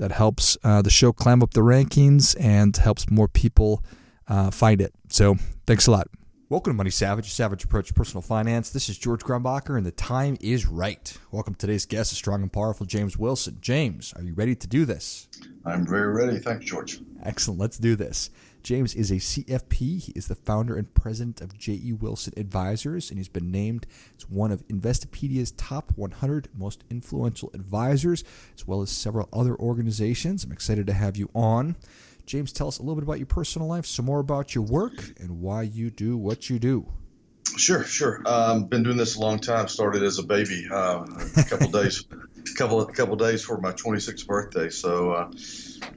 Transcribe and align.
That 0.00 0.12
helps 0.12 0.56
uh, 0.64 0.80
the 0.80 0.88
show 0.90 1.12
climb 1.12 1.42
up 1.42 1.52
the 1.52 1.60
rankings 1.60 2.34
and 2.40 2.74
helps 2.74 3.10
more 3.10 3.28
people 3.28 3.84
uh, 4.26 4.50
find 4.50 4.80
it. 4.80 4.92
So 5.10 5.36
thanks 5.66 5.86
a 5.86 5.90
lot. 5.90 6.08
Welcome 6.50 6.72
to 6.72 6.76
Money 6.76 6.90
Savage, 6.90 7.28
a 7.28 7.30
Savage 7.30 7.62
Approach 7.62 7.86
to 7.86 7.94
Personal 7.94 8.22
Finance. 8.22 8.70
This 8.70 8.88
is 8.88 8.98
George 8.98 9.22
Grumbacher, 9.22 9.76
and 9.76 9.86
the 9.86 9.92
time 9.92 10.36
is 10.40 10.66
right. 10.66 11.16
Welcome 11.30 11.54
to 11.54 11.60
today's 11.60 11.86
guest, 11.86 12.10
a 12.10 12.16
strong 12.16 12.42
and 12.42 12.52
powerful 12.52 12.86
James 12.86 13.16
Wilson. 13.16 13.58
James, 13.60 14.12
are 14.16 14.22
you 14.24 14.34
ready 14.34 14.56
to 14.56 14.66
do 14.66 14.84
this? 14.84 15.28
I'm 15.64 15.86
very 15.86 16.12
ready. 16.12 16.40
Thanks, 16.40 16.64
George. 16.64 17.02
Excellent. 17.22 17.60
Let's 17.60 17.78
do 17.78 17.94
this. 17.94 18.30
James 18.64 18.96
is 18.96 19.12
a 19.12 19.14
CFP. 19.14 20.02
He 20.02 20.12
is 20.16 20.26
the 20.26 20.34
founder 20.34 20.74
and 20.74 20.92
president 20.92 21.40
of 21.40 21.56
J.E. 21.56 21.92
Wilson 21.92 22.34
Advisors, 22.36 23.10
and 23.10 23.20
he's 23.20 23.28
been 23.28 23.52
named 23.52 23.86
as 24.18 24.28
one 24.28 24.50
of 24.50 24.66
Investopedia's 24.68 25.52
top 25.52 25.92
100 25.94 26.48
most 26.58 26.82
influential 26.90 27.52
advisors, 27.54 28.24
as 28.56 28.66
well 28.66 28.82
as 28.82 28.90
several 28.90 29.28
other 29.32 29.54
organizations. 29.54 30.42
I'm 30.42 30.50
excited 30.50 30.88
to 30.88 30.94
have 30.94 31.16
you 31.16 31.30
on. 31.32 31.76
James, 32.30 32.52
tell 32.52 32.68
us 32.68 32.78
a 32.78 32.82
little 32.82 32.94
bit 32.94 33.02
about 33.02 33.18
your 33.18 33.26
personal 33.26 33.66
life, 33.66 33.84
some 33.84 34.04
more 34.04 34.20
about 34.20 34.54
your 34.54 34.62
work, 34.62 34.94
and 35.18 35.40
why 35.40 35.62
you 35.62 35.90
do 35.90 36.16
what 36.16 36.48
you 36.48 36.60
do. 36.60 36.86
Sure, 37.56 37.82
sure. 37.82 38.22
Um, 38.24 38.66
been 38.66 38.84
doing 38.84 38.96
this 38.96 39.16
a 39.16 39.20
long 39.20 39.40
time. 39.40 39.66
Started 39.66 40.04
as 40.04 40.20
a 40.20 40.22
baby, 40.22 40.68
uh, 40.70 41.04
a 41.36 41.42
couple 41.42 41.66
days, 41.82 42.04
couple 42.56 42.82
a 42.82 42.92
couple 42.92 43.16
days 43.16 43.42
for 43.42 43.60
my 43.60 43.72
26th 43.72 44.28
birthday. 44.28 44.68
So, 44.68 45.10
uh, 45.10 45.30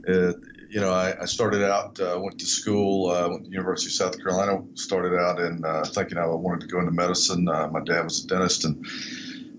it, 0.07 0.37
you 0.71 0.81
know, 0.81 0.91
I, 0.91 1.21
I 1.21 1.25
started 1.25 1.63
out, 1.63 1.99
uh, 1.99 2.19
went 2.19 2.39
to 2.39 2.47
school, 2.47 3.11
uh, 3.11 3.29
went 3.29 3.45
to 3.45 3.51
University 3.51 3.89
of 3.89 3.93
South 3.93 4.17
Carolina. 4.17 4.63
Started 4.73 5.15
out 5.15 5.39
in 5.39 5.63
uh, 5.63 5.85
thinking 5.85 6.17
I 6.17 6.25
wanted 6.25 6.61
to 6.61 6.67
go 6.67 6.79
into 6.79 6.93
medicine. 6.93 7.47
Uh, 7.47 7.67
my 7.67 7.83
dad 7.83 8.05
was 8.05 8.25
a 8.25 8.27
dentist 8.27 8.65
and 8.65 8.87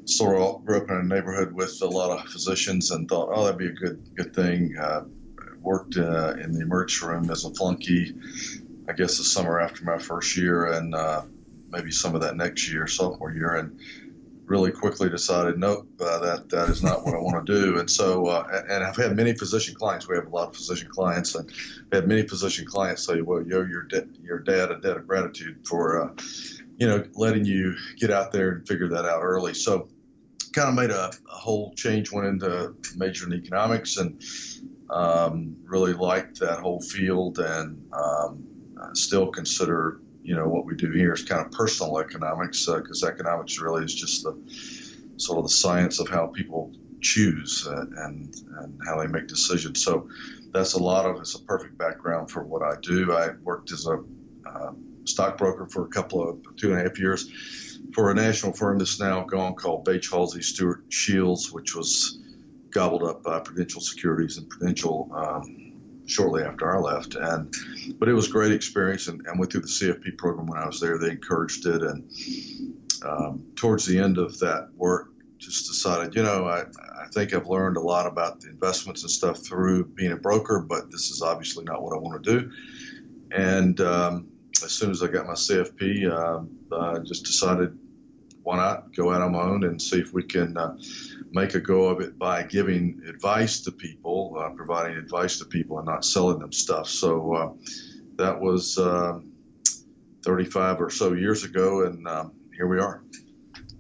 sort 0.06 0.42
of 0.42 0.64
grew 0.64 0.78
up 0.78 0.90
in 0.90 0.96
a 0.96 1.04
neighborhood 1.04 1.52
with 1.52 1.80
a 1.82 1.86
lot 1.86 2.18
of 2.18 2.28
physicians 2.28 2.90
and 2.90 3.08
thought, 3.08 3.28
oh, 3.32 3.44
that'd 3.44 3.58
be 3.58 3.68
a 3.68 3.72
good 3.72 4.16
good 4.16 4.34
thing. 4.34 4.74
Worked 5.64 5.96
uh, 5.96 6.34
in 6.34 6.52
the 6.52 6.60
emergency 6.60 7.06
room 7.06 7.30
as 7.30 7.46
a 7.46 7.50
flunky, 7.50 8.14
I 8.86 8.92
guess 8.92 9.16
the 9.16 9.24
summer 9.24 9.58
after 9.58 9.82
my 9.82 9.98
first 9.98 10.36
year 10.36 10.66
and 10.66 10.94
uh, 10.94 11.22
maybe 11.70 11.90
some 11.90 12.14
of 12.14 12.20
that 12.20 12.36
next 12.36 12.70
year, 12.70 12.86
sophomore 12.86 13.32
year, 13.32 13.56
and 13.56 13.80
really 14.46 14.70
quickly 14.70 15.08
decided, 15.08 15.58
nope, 15.58 15.88
uh, 16.00 16.18
that 16.18 16.50
that 16.50 16.68
is 16.68 16.82
not 16.82 17.04
what 17.04 17.14
I 17.14 17.18
want 17.18 17.46
to 17.46 17.52
do. 17.52 17.78
And 17.78 17.90
so, 17.90 18.26
uh, 18.26 18.62
and 18.68 18.84
I've 18.84 18.96
had 18.96 19.16
many 19.16 19.32
physician 19.32 19.74
clients. 19.74 20.06
We 20.06 20.16
have 20.16 20.26
a 20.26 20.30
lot 20.30 20.48
of 20.48 20.56
physician 20.56 20.90
clients, 20.90 21.34
and 21.34 21.50
I've 21.50 22.00
had 22.00 22.08
many 22.08 22.28
physician 22.28 22.66
clients 22.66 23.06
say, 23.06 23.22
well, 23.22 23.42
yo, 23.42 23.62
your 23.62 23.84
de- 23.84 24.06
your 24.22 24.40
dad 24.40 24.70
a 24.70 24.78
debt 24.78 24.98
of 24.98 25.06
gratitude 25.06 25.66
for, 25.66 26.02
uh, 26.02 26.14
you 26.76 26.86
know, 26.86 27.04
letting 27.14 27.46
you 27.46 27.74
get 27.98 28.10
out 28.10 28.32
there 28.32 28.50
and 28.50 28.68
figure 28.68 28.88
that 28.88 29.06
out 29.06 29.22
early. 29.22 29.54
So, 29.54 29.88
kind 30.52 30.68
of 30.68 30.74
made 30.74 30.90
a, 30.90 31.10
a 31.32 31.36
whole 31.36 31.72
change, 31.74 32.12
went 32.12 32.26
into 32.26 32.74
major 32.96 33.26
in 33.26 33.32
economics, 33.32 33.96
and 33.96 34.22
um, 34.90 35.56
really 35.64 35.92
liked 35.92 36.40
that 36.40 36.60
whole 36.60 36.80
field, 36.80 37.38
and 37.38 37.88
um, 37.92 38.44
still 38.94 39.28
consider 39.28 40.00
you 40.22 40.34
know 40.34 40.48
what 40.48 40.64
we 40.64 40.74
do 40.74 40.90
here 40.90 41.12
is 41.12 41.22
kind 41.22 41.44
of 41.44 41.52
personal 41.52 41.98
economics 41.98 42.66
because 42.66 43.02
uh, 43.04 43.08
economics 43.08 43.60
really 43.60 43.84
is 43.84 43.94
just 43.94 44.22
the 44.22 44.34
sort 45.16 45.38
of 45.38 45.44
the 45.44 45.50
science 45.50 46.00
of 46.00 46.08
how 46.08 46.26
people 46.26 46.72
choose 47.00 47.66
uh, 47.68 47.84
and 48.04 48.34
and 48.58 48.80
how 48.86 48.98
they 48.98 49.06
make 49.06 49.28
decisions. 49.28 49.84
So 49.84 50.08
that's 50.50 50.72
a 50.72 50.82
lot 50.82 51.04
of 51.04 51.20
it's 51.20 51.34
a 51.34 51.42
perfect 51.42 51.76
background 51.76 52.30
for 52.30 52.42
what 52.42 52.62
I 52.62 52.80
do. 52.80 53.12
I 53.12 53.30
worked 53.42 53.70
as 53.72 53.86
a 53.86 54.02
uh, 54.48 54.72
stockbroker 55.04 55.66
for 55.66 55.84
a 55.84 55.88
couple 55.88 56.26
of 56.26 56.56
two 56.56 56.70
and 56.70 56.80
a 56.80 56.82
half 56.82 56.98
years 56.98 57.30
for 57.92 58.10
a 58.10 58.14
national 58.14 58.52
firm 58.52 58.78
that's 58.78 58.98
now 58.98 59.24
gone 59.24 59.54
called 59.54 59.84
Bache 59.84 60.10
Halsey 60.10 60.42
Stuart 60.42 60.84
Shields, 60.88 61.52
which 61.52 61.74
was 61.74 62.18
gobbled 62.74 63.04
up 63.04 63.22
by 63.22 63.38
Prudential 63.38 63.80
Securities 63.80 64.36
and 64.36 64.48
Prudential 64.50 65.10
um, 65.14 65.72
shortly 66.06 66.42
after 66.42 66.76
I 66.76 66.78
left. 66.78 67.14
And 67.14 67.54
but 67.98 68.08
it 68.08 68.12
was 68.12 68.28
a 68.28 68.30
great 68.30 68.52
experience, 68.52 69.08
and, 69.08 69.24
and 69.26 69.38
went 69.38 69.52
through 69.52 69.62
the 69.62 69.68
CFP 69.68 70.18
program 70.18 70.46
when 70.46 70.58
I 70.58 70.66
was 70.66 70.80
there. 70.80 70.98
They 70.98 71.10
encouraged 71.10 71.64
it, 71.66 71.82
and 71.82 72.10
um, 73.02 73.46
towards 73.54 73.86
the 73.86 73.98
end 73.98 74.18
of 74.18 74.38
that 74.40 74.68
work, 74.74 75.08
just 75.38 75.68
decided, 75.68 76.14
you 76.14 76.22
know, 76.22 76.46
I, 76.46 76.62
I 76.62 77.06
think 77.12 77.32
I've 77.32 77.46
learned 77.46 77.76
a 77.76 77.80
lot 77.80 78.06
about 78.06 78.40
the 78.40 78.48
investments 78.48 79.02
and 79.02 79.10
stuff 79.10 79.38
through 79.38 79.86
being 79.86 80.12
a 80.12 80.16
broker, 80.16 80.60
but 80.60 80.90
this 80.90 81.10
is 81.10 81.22
obviously 81.22 81.64
not 81.64 81.82
what 81.82 81.94
I 81.94 81.98
want 81.98 82.22
to 82.22 82.40
do. 82.40 82.50
And 83.30 83.80
um, 83.80 84.28
as 84.64 84.72
soon 84.72 84.90
as 84.90 85.02
I 85.02 85.08
got 85.08 85.26
my 85.26 85.34
CFP, 85.34 86.10
uh, 86.10 86.76
I 86.76 86.98
just 87.00 87.24
decided 87.24 87.78
why 88.44 88.56
not 88.56 88.94
go 88.94 89.12
out 89.12 89.22
on 89.22 89.32
my 89.32 89.40
own 89.40 89.64
and 89.64 89.80
see 89.80 89.98
if 89.98 90.12
we 90.12 90.22
can 90.22 90.56
uh, 90.56 90.76
make 91.32 91.54
a 91.54 91.60
go 91.60 91.88
of 91.88 92.00
it 92.00 92.18
by 92.18 92.42
giving 92.42 93.02
advice 93.08 93.62
to 93.62 93.72
people, 93.72 94.36
uh, 94.38 94.50
providing 94.50 94.96
advice 94.96 95.38
to 95.38 95.46
people, 95.46 95.78
and 95.78 95.86
not 95.86 96.04
selling 96.04 96.38
them 96.38 96.52
stuff. 96.52 96.88
So 96.88 97.34
uh, 97.34 97.52
that 98.16 98.40
was 98.40 98.78
uh, 98.78 99.18
35 100.22 100.80
or 100.80 100.90
so 100.90 101.14
years 101.14 101.44
ago, 101.44 101.84
and 101.84 102.06
um, 102.06 102.32
here 102.54 102.68
we 102.68 102.78
are. 102.78 103.02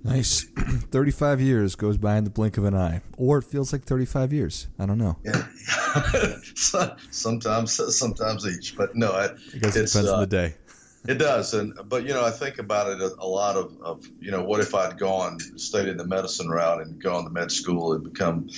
Nice. 0.02 0.44
35 0.90 1.40
years 1.40 1.76
goes 1.76 1.96
by 1.96 2.16
in 2.16 2.24
the 2.24 2.30
blink 2.30 2.56
of 2.58 2.64
an 2.64 2.74
eye, 2.74 3.02
or 3.16 3.38
it 3.38 3.44
feels 3.44 3.72
like 3.72 3.84
35 3.84 4.32
years. 4.32 4.68
I 4.78 4.86
don't 4.86 4.98
know. 4.98 5.18
Yeah. 5.24 5.46
sometimes, 7.10 7.96
sometimes 7.96 8.46
each, 8.46 8.76
but 8.76 8.96
no, 8.96 9.18
it, 9.18 9.36
it 9.52 9.60
depends 9.60 9.96
on 9.96 10.04
the 10.04 10.12
uh, 10.12 10.24
day. 10.26 10.54
It 11.06 11.18
does, 11.18 11.52
and 11.52 11.74
but 11.86 12.06
you 12.06 12.14
know 12.14 12.24
I 12.24 12.30
think 12.30 12.58
about 12.58 12.88
it 12.88 13.00
a, 13.00 13.14
a, 13.18 13.28
lot 13.28 13.56
of, 13.56 13.76
of 13.82 14.06
you 14.20 14.30
know 14.30 14.42
what 14.42 14.60
if 14.60 14.74
I'd 14.74 14.98
gone 14.98 15.38
stayed 15.38 15.88
in 15.88 15.98
the 15.98 16.06
medicine 16.06 16.48
route 16.48 16.80
and 16.80 17.00
gone 17.02 17.24
to 17.24 17.30
med 17.30 17.52
school 17.52 17.92
and 17.92 18.02
become 18.02 18.48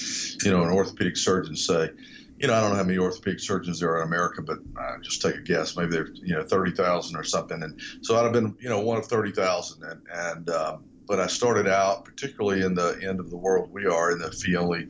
you 0.45 0.53
know 0.53 0.62
an 0.62 0.71
orthopedic 0.71 1.17
surgeon 1.17 1.57
say. 1.57 1.91
You 2.39 2.47
know 2.47 2.55
I 2.55 2.61
don't 2.61 2.71
know 2.71 2.77
how 2.77 2.84
many 2.84 2.99
orthopedic 2.99 3.41
surgeons 3.41 3.81
there 3.81 3.91
are 3.91 4.03
in 4.03 4.07
America 4.07 4.43
but 4.43 4.59
uh, 4.81 4.99
just 5.03 5.23
take 5.23 5.34
a 5.34 5.41
guess. 5.41 5.77
Maybe 5.77 5.91
there's 5.91 6.21
you 6.23 6.37
know 6.37 6.45
thirty 6.45 6.71
thousand 6.71 7.17
or 7.17 7.25
something 7.25 7.61
and 7.61 7.81
so 8.03 8.17
I'd 8.17 8.23
have 8.23 8.33
been 8.33 8.55
you 8.61 8.69
know 8.69 8.81
one 8.81 8.99
of 8.99 9.07
thirty 9.07 9.33
thousand 9.33 9.83
and 9.83 10.03
and 10.13 10.51
um, 10.51 10.84
but 11.09 11.19
I 11.19 11.27
started 11.27 11.67
out 11.67 12.05
particularly 12.05 12.63
in 12.63 12.77
the 12.77 12.97
end 13.03 13.19
of 13.19 13.28
the 13.28 13.37
world 13.37 13.73
we 13.73 13.87
are 13.87 14.13
in 14.13 14.19
the 14.19 14.31
fee 14.31 14.55
only 14.55 14.89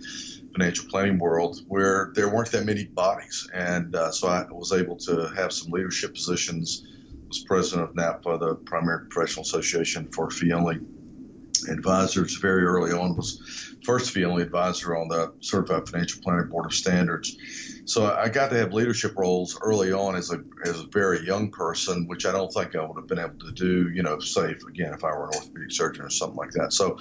financial 0.53 0.91
planning 0.91 1.19
world 1.19 1.63
where 1.69 2.13
there 2.15 2.29
weren't 2.29 2.51
that 2.53 2.67
many 2.67 2.85
bodies 2.85 3.49
and 3.55 3.97
uh, 3.97 4.11
so 4.11 4.29
I 4.29 4.45
was 4.51 4.73
able 4.73 4.97
to 4.97 5.33
have 5.35 5.53
some 5.53 5.71
leadership 5.71 6.13
positions 6.13 6.87
was 7.29 7.41
president 7.41 7.91
of 7.91 7.97
NAPFA, 7.97 8.41
the 8.41 8.55
Primary 8.55 9.07
Professional 9.09 9.43
Association 9.45 10.09
for 10.13 10.31
Fee 10.31 10.53
Only 10.53 10.81
Advisors. 11.69 12.37
Very 12.37 12.65
early 12.65 12.93
on, 12.93 13.17
was 13.17 13.75
first 13.87 14.11
fee 14.11 14.25
only 14.25 14.43
advisor 14.43 14.97
on 14.97 15.09
the 15.09 15.33
Certified 15.41 15.89
Financial 15.89 16.21
Planning 16.23 16.49
Board 16.49 16.67
of 16.67 16.75
Standards. 16.75 17.37
So 17.85 18.13
I 18.13 18.29
got 18.29 18.51
to 18.51 18.57
have 18.57 18.73
leadership 18.73 19.17
roles 19.17 19.59
early 19.63 19.93
on 19.93 20.17
as 20.17 20.33
a 20.33 20.43
as 20.65 20.81
a 20.81 20.87
very 20.89 21.25
young 21.25 21.51
person, 21.51 22.07
which 22.09 22.27
I 22.27 22.33
don't 22.33 22.53
think 22.53 22.75
I 22.75 22.85
would 22.85 22.97
have 22.97 23.07
been 23.07 23.21
able 23.21 23.39
to 23.39 23.53
do. 23.53 23.89
You 23.91 24.03
know, 24.03 24.19
say 24.19 24.51
again 24.69 24.93
if 24.93 25.05
I 25.05 25.11
were 25.11 25.29
an 25.29 25.37
orthopedic 25.37 25.71
surgeon 25.71 26.05
or 26.05 26.11
something 26.11 26.37
like 26.37 26.51
that. 26.53 26.73
So 26.73 26.99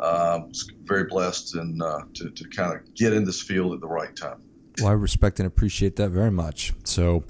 um, 0.00 0.48
was 0.48 0.70
very 0.82 1.04
blessed 1.04 1.54
and 1.54 1.80
uh, 1.80 2.00
to 2.14 2.30
to 2.30 2.48
kind 2.48 2.74
of 2.74 2.94
get 2.94 3.12
in 3.12 3.24
this 3.24 3.40
field 3.40 3.74
at 3.74 3.80
the 3.80 3.86
right 3.86 4.14
time. 4.14 4.42
Well, 4.80 4.88
I 4.88 4.92
respect 4.94 5.38
and 5.38 5.46
appreciate 5.46 5.96
that 5.96 6.10
very 6.10 6.32
much. 6.32 6.72
So 6.82 7.22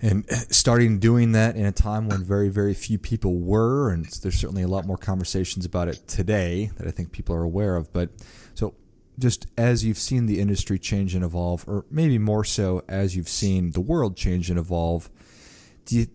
and 0.00 0.24
eh, 0.28 0.36
starting 0.50 0.98
doing 0.98 1.32
that 1.32 1.56
in 1.56 1.66
a 1.66 1.72
time 1.72 2.08
when 2.08 2.22
very 2.22 2.48
very 2.48 2.74
few 2.74 2.98
people 2.98 3.38
were 3.38 3.90
and 3.90 4.06
there's 4.22 4.38
certainly 4.38 4.62
a 4.62 4.68
lot 4.68 4.86
more 4.86 4.96
conversations 4.96 5.64
about 5.64 5.88
it 5.88 6.06
today 6.06 6.70
that 6.76 6.86
i 6.86 6.90
think 6.90 7.12
people 7.12 7.34
are 7.34 7.42
aware 7.42 7.76
of 7.76 7.92
but 7.92 8.10
so 8.54 8.74
just 9.18 9.46
as 9.56 9.84
you've 9.84 9.98
seen 9.98 10.26
the 10.26 10.40
industry 10.40 10.78
change 10.78 11.14
and 11.14 11.24
evolve 11.24 11.64
or 11.66 11.84
maybe 11.90 12.18
more 12.18 12.44
so 12.44 12.82
as 12.88 13.16
you've 13.16 13.28
seen 13.28 13.72
the 13.72 13.80
world 13.80 14.16
change 14.16 14.50
and 14.50 14.58
evolve 14.58 15.10
do 15.84 15.96
you 15.96 16.06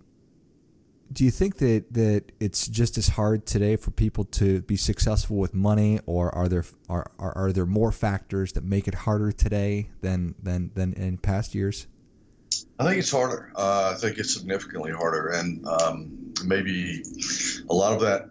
do 1.14 1.24
you 1.24 1.32
think 1.32 1.58
that, 1.58 1.86
that 1.92 2.32
it's 2.40 2.68
just 2.68 2.98
as 2.98 3.10
hard 3.10 3.46
today 3.46 3.76
for 3.76 3.92
people 3.92 4.24
to 4.26 4.62
be 4.64 4.76
successful 4.76 5.38
with 5.38 5.54
money, 5.54 6.00
or 6.08 6.34
are 6.34 6.48
there 6.48 6.66
are, 6.90 7.12
are, 7.20 7.38
are 7.38 7.52
there 7.52 7.68
more 7.68 7.92
factors 7.92 8.54
that 8.54 8.64
make 8.64 8.88
it 8.88 8.96
harder 8.96 9.32
today 9.32 9.90
than 10.02 10.34
than 10.42 10.72
than 10.74 10.94
in 10.94 11.18
past 11.18 11.54
years? 11.54 11.88
I 12.80 12.86
think 12.86 12.98
it's 12.98 13.12
harder. 13.12 13.52
Uh, 13.56 13.94
I 13.96 14.00
think 14.00 14.18
it's 14.18 14.34
significantly 14.34 14.92
harder, 14.92 15.30
and 15.30 15.66
um, 15.68 16.34
maybe 16.44 17.04
a 17.70 17.74
lot 17.74 17.94
of 17.94 18.02
that 18.02 18.30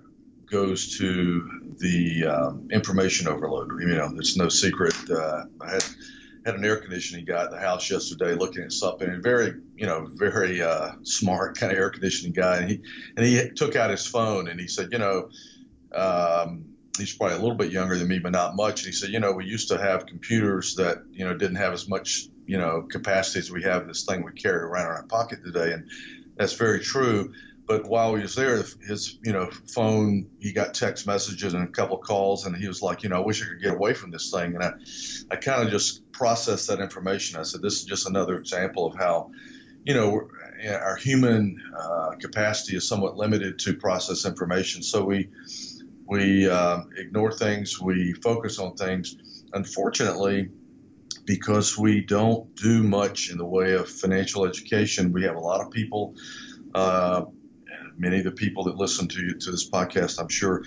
goes 0.50 0.98
to 0.98 1.74
the 1.78 2.26
um, 2.26 2.68
information 2.70 3.28
overload. 3.28 3.70
You 3.80 3.88
know, 3.88 4.12
it's 4.16 4.36
no 4.36 4.48
secret. 4.48 4.94
Uh, 5.08 5.44
I 5.60 5.70
had 5.70 5.84
had 6.44 6.54
an 6.56 6.64
air 6.64 6.76
conditioning 6.76 7.24
guy 7.24 7.44
at 7.44 7.50
the 7.50 7.58
house 7.58 7.88
yesterday 7.88 8.34
looking 8.34 8.64
at 8.64 8.72
something, 8.72 9.08
and 9.08 9.22
very, 9.22 9.54
you 9.76 9.86
know, 9.86 10.08
very 10.12 10.60
uh, 10.60 10.92
smart 11.02 11.56
kind 11.56 11.72
of 11.72 11.78
air 11.78 11.90
conditioning 11.90 12.32
guy. 12.32 12.58
And 12.58 12.70
he 12.70 12.82
and 13.16 13.24
he 13.24 13.50
took 13.50 13.76
out 13.76 13.90
his 13.90 14.06
phone 14.06 14.48
and 14.48 14.58
he 14.58 14.66
said, 14.66 14.88
you 14.90 14.98
know, 14.98 15.30
um, 15.94 16.64
he's 16.98 17.14
probably 17.14 17.36
a 17.36 17.40
little 17.40 17.56
bit 17.56 17.70
younger 17.70 17.96
than 17.96 18.08
me, 18.08 18.18
but 18.18 18.32
not 18.32 18.56
much. 18.56 18.80
And 18.80 18.86
he 18.86 18.92
said, 18.92 19.10
you 19.10 19.20
know, 19.20 19.32
we 19.32 19.44
used 19.44 19.68
to 19.68 19.78
have 19.78 20.06
computers 20.06 20.74
that 20.76 21.04
you 21.12 21.24
know 21.24 21.34
didn't 21.34 21.56
have 21.56 21.72
as 21.72 21.88
much 21.88 22.26
you 22.46 22.58
know 22.58 22.82
capacities 22.82 23.50
we 23.50 23.62
have 23.62 23.86
this 23.86 24.04
thing 24.04 24.24
we 24.24 24.32
carry 24.32 24.62
around 24.62 24.86
in 24.86 24.92
our 24.92 25.04
pocket 25.04 25.44
today, 25.44 25.72
and 25.72 25.88
that's 26.36 26.54
very 26.54 26.80
true. 26.80 27.32
But 27.66 27.86
while 27.86 28.16
he 28.16 28.22
was 28.22 28.34
there, 28.34 28.56
his 28.86 29.18
you 29.24 29.32
know 29.32 29.50
phone, 29.72 30.28
he 30.40 30.52
got 30.52 30.74
text 30.74 31.06
messages 31.06 31.54
and 31.54 31.64
a 31.64 31.70
couple 31.70 31.98
calls, 31.98 32.44
and 32.44 32.56
he 32.56 32.66
was 32.66 32.82
like, 32.82 33.02
you 33.02 33.08
know, 33.08 33.22
I 33.22 33.24
wish 33.24 33.42
I 33.42 33.46
could 33.46 33.62
get 33.62 33.74
away 33.74 33.94
from 33.94 34.10
this 34.10 34.30
thing. 34.30 34.54
And 34.54 34.62
I, 34.62 34.72
I 35.30 35.36
kind 35.36 35.62
of 35.62 35.70
just 35.70 36.10
processed 36.12 36.68
that 36.68 36.80
information. 36.80 37.38
I 37.38 37.44
said, 37.44 37.62
this 37.62 37.74
is 37.74 37.84
just 37.84 38.08
another 38.08 38.36
example 38.36 38.86
of 38.86 38.96
how, 38.96 39.30
you 39.84 39.94
know, 39.94 40.28
our 40.68 40.96
human 40.96 41.62
uh, 41.76 42.10
capacity 42.20 42.76
is 42.76 42.86
somewhat 42.86 43.16
limited 43.16 43.60
to 43.60 43.74
process 43.74 44.26
information. 44.26 44.82
So 44.82 45.04
we 45.04 45.28
we 46.06 46.48
uh, 46.48 46.80
ignore 46.96 47.32
things, 47.32 47.80
we 47.80 48.12
focus 48.12 48.58
on 48.58 48.74
things. 48.74 49.16
Unfortunately, 49.52 50.50
because 51.24 51.78
we 51.78 52.00
don't 52.00 52.54
do 52.56 52.82
much 52.82 53.30
in 53.30 53.38
the 53.38 53.46
way 53.46 53.74
of 53.74 53.88
financial 53.88 54.44
education, 54.44 55.12
we 55.12 55.24
have 55.24 55.36
a 55.36 55.40
lot 55.40 55.60
of 55.60 55.70
people. 55.70 56.14
Uh, 56.74 57.26
many 57.96 58.18
of 58.18 58.24
the 58.24 58.32
people 58.32 58.64
that 58.64 58.76
listen 58.76 59.08
to 59.08 59.34
to 59.34 59.50
this 59.50 59.68
podcast, 59.68 60.20
I'm 60.20 60.28
sure, 60.28 60.64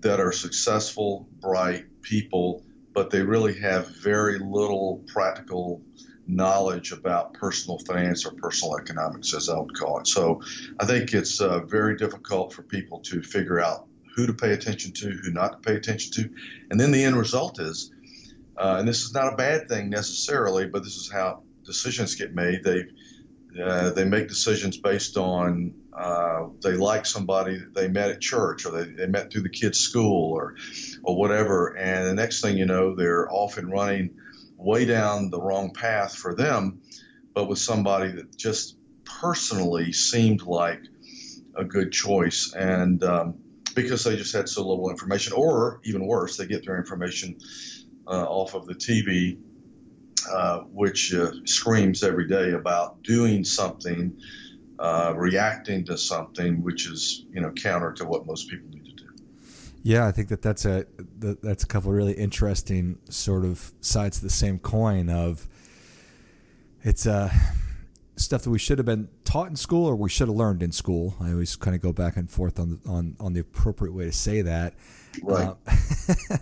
that 0.00 0.20
are 0.20 0.32
successful, 0.32 1.28
bright 1.40 2.02
people, 2.02 2.64
but 2.92 3.10
they 3.10 3.22
really 3.22 3.58
have 3.60 3.88
very 3.88 4.38
little 4.38 5.02
practical 5.06 5.82
knowledge 6.26 6.92
about 6.92 7.34
personal 7.34 7.78
finance 7.78 8.24
or 8.24 8.32
personal 8.32 8.78
economics, 8.78 9.34
as 9.34 9.48
I 9.48 9.58
would 9.58 9.76
call 9.76 9.98
it. 9.98 10.06
So 10.06 10.42
I 10.78 10.86
think 10.86 11.12
it's 11.12 11.40
uh, 11.40 11.60
very 11.60 11.96
difficult 11.96 12.52
for 12.52 12.62
people 12.62 13.00
to 13.00 13.22
figure 13.22 13.60
out 13.60 13.86
who 14.14 14.26
to 14.26 14.34
pay 14.34 14.52
attention 14.52 14.92
to, 14.92 15.10
who 15.10 15.30
not 15.30 15.52
to 15.52 15.68
pay 15.68 15.76
attention 15.76 16.12
to. 16.12 16.30
And 16.70 16.78
then 16.78 16.90
the 16.90 17.04
end 17.04 17.16
result 17.16 17.60
is, 17.60 17.90
uh, 18.60 18.76
and 18.78 18.86
this 18.86 19.04
is 19.04 19.14
not 19.14 19.32
a 19.32 19.36
bad 19.36 19.68
thing 19.70 19.88
necessarily, 19.88 20.66
but 20.66 20.84
this 20.84 20.96
is 20.96 21.10
how 21.10 21.42
decisions 21.64 22.14
get 22.14 22.34
made. 22.34 22.62
They 22.62 22.84
uh, 23.58 23.90
they 23.90 24.04
make 24.04 24.28
decisions 24.28 24.76
based 24.76 25.16
on 25.16 25.74
uh, 25.98 26.46
they 26.62 26.72
like 26.72 27.06
somebody 27.06 27.58
they 27.74 27.88
met 27.88 28.10
at 28.10 28.20
church 28.20 28.66
or 28.66 28.72
they, 28.72 28.92
they 28.92 29.06
met 29.06 29.32
through 29.32 29.42
the 29.42 29.48
kids' 29.48 29.78
school 29.78 30.34
or 30.34 30.56
or 31.02 31.16
whatever, 31.16 31.74
and 31.74 32.06
the 32.06 32.14
next 32.14 32.42
thing 32.42 32.58
you 32.58 32.66
know, 32.66 32.94
they're 32.94 33.32
off 33.32 33.56
and 33.56 33.72
running 33.72 34.10
way 34.58 34.84
down 34.84 35.30
the 35.30 35.40
wrong 35.40 35.72
path 35.72 36.14
for 36.14 36.34
them, 36.34 36.82
but 37.34 37.48
with 37.48 37.58
somebody 37.58 38.12
that 38.12 38.36
just 38.36 38.76
personally 39.04 39.92
seemed 39.92 40.42
like 40.42 40.82
a 41.56 41.64
good 41.64 41.92
choice, 41.92 42.52
and 42.54 43.02
um, 43.04 43.36
because 43.74 44.04
they 44.04 44.16
just 44.16 44.34
had 44.34 44.50
so 44.50 44.68
little 44.68 44.90
information, 44.90 45.32
or 45.32 45.80
even 45.84 46.06
worse, 46.06 46.36
they 46.36 46.46
get 46.46 46.66
their 46.66 46.76
information 46.76 47.38
uh, 48.10 48.24
off 48.24 48.54
of 48.54 48.66
the 48.66 48.74
TV 48.74 49.38
uh, 50.28 50.60
which 50.72 51.14
uh, 51.14 51.30
screams 51.44 52.02
every 52.02 52.26
day 52.26 52.52
about 52.52 53.02
doing 53.02 53.42
something, 53.42 54.12
uh, 54.78 55.14
reacting 55.16 55.84
to 55.84 55.96
something, 55.96 56.62
which 56.62 56.86
is 56.86 57.24
you 57.32 57.40
know 57.40 57.50
counter 57.52 57.92
to 57.92 58.04
what 58.04 58.26
most 58.26 58.48
people 58.48 58.68
need 58.68 58.84
to 58.84 58.92
do. 58.92 59.10
Yeah, 59.82 60.06
I 60.06 60.12
think 60.12 60.28
that 60.28 60.42
that's 60.42 60.64
a 60.66 60.86
that's 61.18 61.64
a 61.64 61.66
couple 61.66 61.90
of 61.90 61.96
really 61.96 62.12
interesting 62.12 62.98
sort 63.08 63.44
of 63.44 63.72
sides 63.80 64.18
of 64.18 64.22
the 64.22 64.30
same 64.30 64.58
coin. 64.58 65.08
Of 65.08 65.48
it's 66.82 67.06
uh, 67.06 67.32
stuff 68.16 68.42
that 68.42 68.50
we 68.50 68.58
should 68.58 68.78
have 68.78 68.86
been 68.86 69.08
taught 69.24 69.48
in 69.48 69.56
school 69.56 69.86
or 69.86 69.96
we 69.96 70.10
should 70.10 70.28
have 70.28 70.36
learned 70.36 70.62
in 70.62 70.72
school. 70.72 71.16
I 71.18 71.32
always 71.32 71.56
kind 71.56 71.74
of 71.74 71.80
go 71.80 71.94
back 71.94 72.16
and 72.16 72.30
forth 72.30 72.60
on 72.60 72.70
the, 72.70 72.90
on 72.90 73.16
on 73.18 73.32
the 73.32 73.40
appropriate 73.40 73.94
way 73.94 74.04
to 74.04 74.12
say 74.12 74.42
that. 74.42 74.74
Right. 75.22 75.56
Uh, 75.66 76.36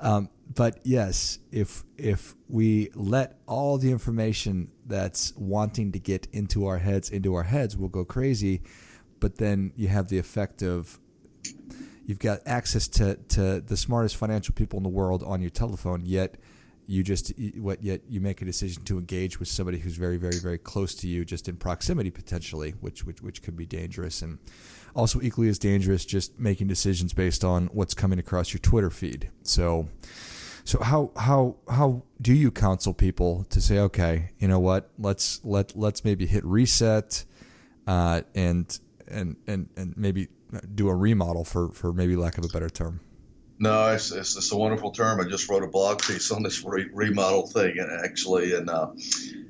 um, 0.00 0.28
but 0.54 0.80
yes, 0.82 1.38
if 1.52 1.84
if 1.96 2.34
we 2.48 2.90
let 2.94 3.38
all 3.46 3.78
the 3.78 3.90
information 3.90 4.72
that's 4.86 5.34
wanting 5.36 5.92
to 5.92 5.98
get 5.98 6.26
into 6.32 6.66
our 6.66 6.78
heads 6.78 7.10
into 7.10 7.34
our 7.34 7.42
heads, 7.42 7.76
we'll 7.76 7.88
go 7.88 8.04
crazy. 8.04 8.62
But 9.20 9.36
then 9.36 9.72
you 9.76 9.88
have 9.88 10.08
the 10.08 10.18
effect 10.18 10.62
of 10.62 10.98
you've 12.06 12.18
got 12.18 12.40
access 12.46 12.88
to, 12.88 13.16
to 13.28 13.60
the 13.60 13.76
smartest 13.76 14.16
financial 14.16 14.54
people 14.54 14.78
in 14.78 14.82
the 14.82 14.88
world 14.88 15.22
on 15.22 15.42
your 15.42 15.50
telephone, 15.50 16.06
yet 16.06 16.36
you 16.88 17.02
just 17.02 17.32
what 17.56 17.82
yet 17.82 18.00
you 18.08 18.18
make 18.18 18.40
a 18.40 18.46
decision 18.46 18.82
to 18.82 18.98
engage 18.98 19.38
with 19.38 19.46
somebody 19.46 19.78
who's 19.78 19.96
very 19.96 20.16
very 20.16 20.38
very 20.38 20.56
close 20.56 20.94
to 20.94 21.06
you 21.06 21.22
just 21.22 21.46
in 21.46 21.54
proximity 21.54 22.10
potentially 22.10 22.70
which 22.80 23.04
which 23.04 23.20
which 23.20 23.42
could 23.42 23.54
be 23.54 23.66
dangerous 23.66 24.22
and 24.22 24.38
also 24.94 25.20
equally 25.20 25.50
as 25.50 25.58
dangerous 25.58 26.06
just 26.06 26.38
making 26.40 26.66
decisions 26.66 27.12
based 27.12 27.44
on 27.44 27.66
what's 27.74 27.92
coming 27.92 28.18
across 28.18 28.54
your 28.54 28.60
Twitter 28.60 28.88
feed 28.88 29.28
so 29.42 29.86
so 30.68 30.78
how 30.82 31.10
how 31.16 31.56
how 31.70 32.02
do 32.20 32.34
you 32.34 32.50
counsel 32.50 32.92
people 32.92 33.46
to 33.48 33.58
say 33.58 33.78
okay 33.78 34.28
you 34.38 34.46
know 34.46 34.58
what 34.58 34.90
let's 34.98 35.42
let 35.42 35.74
let's 35.74 36.04
maybe 36.04 36.26
hit 36.26 36.44
reset 36.44 37.24
uh, 37.86 38.20
and 38.34 38.78
and 39.06 39.36
and 39.46 39.70
and 39.78 39.96
maybe 39.96 40.28
do 40.74 40.90
a 40.90 40.94
remodel 40.94 41.42
for 41.42 41.72
for 41.72 41.94
maybe 41.94 42.16
lack 42.16 42.36
of 42.36 42.44
a 42.44 42.48
better 42.48 42.68
term 42.68 43.00
no, 43.60 43.88
it's, 43.88 44.12
it's, 44.12 44.36
it's, 44.36 44.52
a 44.52 44.56
wonderful 44.56 44.92
term. 44.92 45.20
I 45.20 45.24
just 45.24 45.48
wrote 45.48 45.64
a 45.64 45.66
blog 45.66 46.00
piece 46.00 46.30
on 46.30 46.44
this 46.44 46.64
re- 46.64 46.90
remodel 46.92 47.48
thing, 47.48 47.74
actually, 48.04 48.54
and 48.54 48.70
uh, 48.70 48.90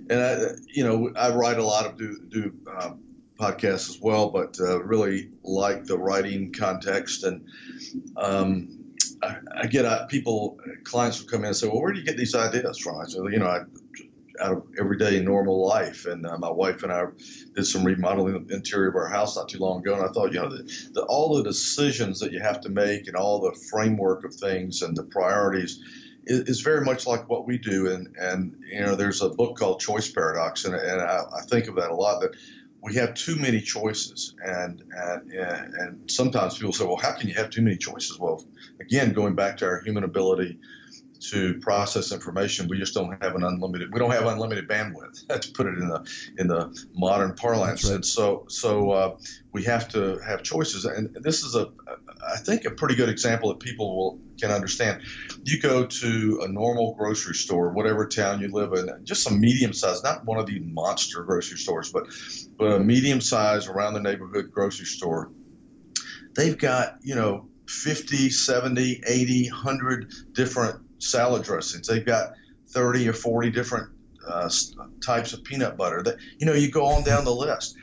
and 0.09 0.23
I, 0.23 0.39
you 0.67 0.83
know 0.83 1.13
I 1.15 1.35
write 1.35 1.59
a 1.59 1.63
lot 1.63 1.85
of 1.85 1.99
do 1.99 2.19
do 2.27 2.55
uh, 2.75 2.93
podcasts 3.39 3.91
as 3.91 3.99
well, 4.01 4.31
but 4.31 4.59
uh, 4.59 4.83
really 4.83 5.29
like 5.43 5.85
the 5.85 5.99
writing 5.99 6.55
context, 6.55 7.25
and 7.25 7.49
um, 8.17 8.78
I, 9.23 9.37
I, 9.63 9.67
get 9.67 9.85
uh, 9.85 10.07
people 10.07 10.59
clients 10.85 11.21
will 11.21 11.29
come 11.29 11.41
in 11.41 11.47
and 11.47 11.57
say, 11.57 11.67
well, 11.67 11.81
where 11.81 11.93
do 11.93 11.99
you 11.99 12.05
get 12.05 12.17
these 12.17 12.35
ideas 12.35 12.79
from? 12.79 13.01
I 13.01 13.05
said, 13.05 13.23
you 13.31 13.39
know, 13.39 13.47
I 13.47 13.61
out 14.41 14.53
of 14.53 14.63
everyday 14.79 15.21
normal 15.21 15.67
life. 15.67 16.07
And 16.07 16.27
uh, 16.27 16.39
my 16.39 16.51
wife 16.51 16.83
and 16.83 16.93
I 16.93 17.05
did 17.55 17.65
some 17.65 17.85
remodeling 17.85 18.35
of 18.35 18.49
the 18.49 18.55
interior 18.55 18.89
of 18.89 18.97
our 18.97 19.09
house 19.09 19.37
not 19.37 19.49
too 19.49 19.59
long 19.59 19.81
ago. 19.81 19.95
And 19.95 20.05
I 20.05 20.13
thought, 20.13 20.33
you 20.33 20.41
know, 20.41 20.49
the, 20.49 20.91
the, 20.93 21.03
all 21.03 21.37
the 21.37 21.43
decisions 21.43 22.21
that 22.21 22.33
you 22.33 22.41
have 22.41 22.61
to 22.63 22.69
make 22.69 23.07
and 23.07 23.17
all 23.17 23.41
the 23.41 23.59
framework 23.71 24.25
of 24.25 24.35
things 24.35 24.83
and 24.83 24.97
the 24.97 25.05
priorities 25.05 25.81
is, 26.25 26.41
is 26.41 26.61
very 26.61 26.85
much 26.85 27.07
like 27.07 27.29
what 27.29 27.47
we 27.47 27.59
do. 27.59 27.91
And, 27.93 28.17
and, 28.17 28.57
you 28.71 28.81
know, 28.81 28.95
there's 28.95 29.23
a 29.23 29.29
book 29.29 29.57
called 29.59 29.81
Choice 29.81 30.11
Paradox. 30.11 30.65
And, 30.65 30.75
and 30.75 31.01
I, 31.01 31.23
I 31.39 31.43
think 31.43 31.69
of 31.69 31.77
that 31.77 31.91
a 31.91 31.95
lot 31.95 32.21
that 32.21 32.37
we 32.89 32.95
have 32.95 33.15
too 33.15 33.37
many 33.37 33.61
choices. 33.61 34.35
And, 34.43 34.83
and, 34.91 35.33
and 35.33 36.11
sometimes 36.11 36.57
people 36.57 36.73
say, 36.73 36.85
well, 36.85 36.97
how 36.97 37.13
can 37.13 37.29
you 37.29 37.35
have 37.35 37.51
too 37.51 37.63
many 37.63 37.77
choices? 37.77 38.19
Well, 38.19 38.45
again, 38.81 39.13
going 39.13 39.35
back 39.35 39.59
to 39.59 39.67
our 39.67 39.83
human 39.83 40.05
ability 40.05 40.59
to 41.21 41.59
process 41.61 42.13
information. 42.13 42.69
We 42.69 42.79
just 42.79 42.95
don't 42.95 43.23
have 43.23 43.35
an 43.35 43.43
unlimited. 43.43 43.93
We 43.93 43.99
don't 43.99 44.11
have 44.11 44.27
unlimited 44.27 44.69
bandwidth 44.69 45.27
to 45.41 45.53
put 45.53 45.67
it 45.67 45.79
in 45.79 45.89
the 45.89 46.09
in 46.39 46.47
the 46.49 46.87
modern 46.95 47.35
parlance. 47.35 47.85
Right. 47.85 47.97
And 47.97 48.07
so 48.07 48.47
so 48.49 48.91
uh, 48.91 49.17
we 49.53 49.65
have 49.65 49.89
to 49.91 50.19
have 50.19 50.43
choices. 50.43 50.85
And 50.85 51.15
this 51.21 51.43
is 51.43 51.55
a 51.55 51.69
I 52.27 52.37
think 52.37 52.65
a 52.65 52.71
pretty 52.71 52.95
good 52.95 53.09
example 53.09 53.51
that 53.51 53.61
people 53.61 53.97
will 53.97 54.21
can 54.41 54.51
understand. 54.51 55.03
You 55.45 55.61
go 55.61 55.87
to 55.87 56.41
a 56.43 56.49
normal 56.49 56.95
grocery 56.95 57.35
store, 57.35 57.71
whatever 57.71 58.07
town 58.07 58.41
you 58.41 58.49
live 58.49 58.73
in, 58.73 59.05
just 59.05 59.29
a 59.29 59.33
medium 59.33 59.73
size, 59.73 60.03
not 60.03 60.25
one 60.25 60.39
of 60.39 60.47
the 60.47 60.61
monster 60.61 61.23
grocery 61.25 61.59
stores, 61.59 61.93
but 61.93 62.07
but 62.57 62.73
a 62.73 62.81
medium 62.81 63.21
size 63.21 63.69
around 63.69 63.95
the 63.95 64.01
neighborhood 64.01 64.51
grocery 64.53 64.87
store. 64.87 65.31
They've 66.35 66.57
got 66.57 66.99
you 67.03 67.15
know 67.15 67.49
50, 67.69 68.31
70, 68.31 69.03
80, 69.07 69.51
100 69.51 70.13
different 70.33 70.81
salad 70.99 71.45
dressings. 71.45 71.87
They've 71.87 72.05
got 72.05 72.33
30 72.69 73.09
or 73.09 73.13
40 73.13 73.51
different 73.51 73.91
uh, 74.27 74.51
types 75.05 75.33
of 75.33 75.45
peanut 75.45 75.77
butter. 75.77 76.03
That 76.03 76.17
you 76.39 76.47
know, 76.47 76.53
you 76.53 76.71
go 76.71 76.87
on 76.87 77.03
down 77.03 77.25
the 77.25 77.35
list, 77.35 77.77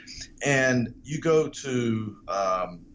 and 0.44 0.94
you 1.04 1.20
go 1.20 1.50
to 1.50 2.18
um, 2.28 2.86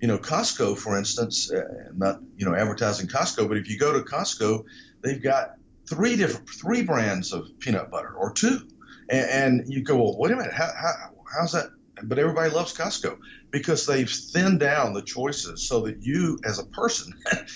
you 0.00 0.08
know 0.08 0.18
Costco, 0.18 0.76
for 0.78 0.98
instance. 0.98 1.50
Uh, 1.50 1.62
not 1.94 2.20
you 2.36 2.44
know 2.44 2.54
advertising 2.54 3.06
Costco, 3.06 3.48
but 3.48 3.56
if 3.56 3.68
you 3.68 3.78
go 3.78 3.92
to 3.92 4.00
Costco, 4.00 4.64
they've 5.02 5.22
got 5.22 5.54
three 5.88 6.16
different 6.16 6.48
three 6.48 6.82
brands 6.82 7.32
of 7.32 7.58
peanut 7.58 7.90
butter 7.90 8.12
or 8.14 8.32
two, 8.32 8.60
and, 9.08 9.60
and 9.60 9.72
you 9.72 9.82
go, 9.82 9.96
well, 9.96 10.16
wait 10.18 10.32
a 10.32 10.36
minute, 10.36 10.52
how, 10.52 10.70
how, 10.74 10.92
how's 11.38 11.52
that? 11.52 11.66
But 12.04 12.18
everybody 12.18 12.50
loves 12.50 12.76
Costco 12.76 13.18
because 13.50 13.86
they've 13.86 14.10
thinned 14.10 14.58
down 14.58 14.92
the 14.92 15.02
choices 15.02 15.68
so 15.68 15.82
that 15.82 16.02
you, 16.02 16.38
as 16.44 16.58
a 16.58 16.64
person, 16.64 17.12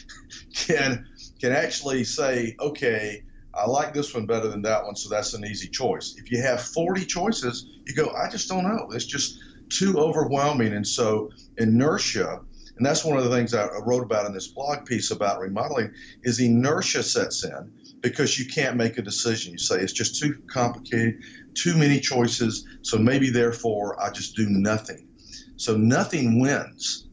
can 0.54 1.08
can 1.40 1.52
actually 1.52 2.04
say, 2.04 2.56
okay, 2.60 3.22
I 3.54 3.66
like 3.66 3.94
this 3.94 4.14
one 4.14 4.26
better 4.26 4.48
than 4.48 4.62
that 4.62 4.84
one, 4.84 4.96
so 4.96 5.08
that's 5.08 5.34
an 5.34 5.44
easy 5.44 5.68
choice. 5.68 6.14
If 6.18 6.30
you 6.30 6.42
have 6.42 6.60
40 6.60 7.06
choices, 7.06 7.66
you 7.86 7.94
go, 7.94 8.10
I 8.10 8.28
just 8.28 8.48
don't 8.48 8.64
know. 8.64 8.88
It's 8.92 9.06
just 9.06 9.38
too 9.70 9.98
overwhelming. 9.98 10.74
And 10.74 10.86
so 10.86 11.30
inertia, 11.56 12.40
and 12.76 12.84
that's 12.84 13.04
one 13.04 13.16
of 13.16 13.24
the 13.24 13.30
things 13.30 13.54
I 13.54 13.66
wrote 13.84 14.02
about 14.02 14.26
in 14.26 14.34
this 14.34 14.48
blog 14.48 14.84
piece 14.84 15.10
about 15.10 15.40
remodeling, 15.40 15.92
is 16.22 16.38
inertia 16.38 17.02
sets 17.02 17.44
in. 17.44 17.72
because 18.02 18.38
you 18.38 18.46
can't 18.46 18.76
make 18.76 18.98
a 18.98 19.02
decision. 19.02 19.52
You 19.52 19.58
say 19.58 19.80
it's 19.80 19.92
just 19.92 20.20
too 20.20 20.42
complicated, 20.46 21.22
too 21.54 21.76
many 21.76 22.00
choices, 22.00 22.66
so 22.82 22.98
maybe 22.98 23.30
therefore 23.30 24.00
I 24.00 24.10
just 24.10 24.36
do 24.36 24.46
nothing. 24.48 25.08
So 25.56 25.76
nothing 25.76 26.40
wins 26.40 27.06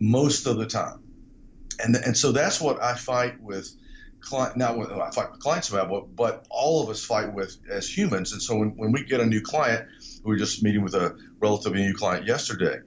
most 0.00 0.46
of 0.46 0.56
the 0.56 0.66
time. 0.66 1.02
And, 1.82 1.96
and 1.96 2.16
so 2.16 2.32
that's 2.32 2.60
what 2.60 2.82
I 2.82 2.94
fight 2.94 3.40
with 3.40 3.70
client, 4.20 4.56
not 4.56 4.78
I 4.78 5.10
fight 5.10 5.32
with 5.32 5.40
clients 5.40 5.70
about, 5.70 5.88
but, 5.88 6.14
but 6.14 6.46
all 6.50 6.82
of 6.82 6.90
us 6.90 7.04
fight 7.04 7.32
with 7.32 7.56
as 7.70 7.88
humans. 7.88 8.32
And 8.32 8.42
so 8.42 8.56
when, 8.56 8.70
when 8.76 8.92
we 8.92 9.04
get 9.04 9.20
a 9.20 9.26
new 9.26 9.40
client, 9.40 9.88
we 10.24 10.32
were 10.32 10.38
just 10.38 10.62
meeting 10.62 10.82
with 10.82 10.94
a 10.94 11.16
relatively 11.40 11.80
new 11.80 11.94
client 11.94 12.26
yesterday 12.26 12.80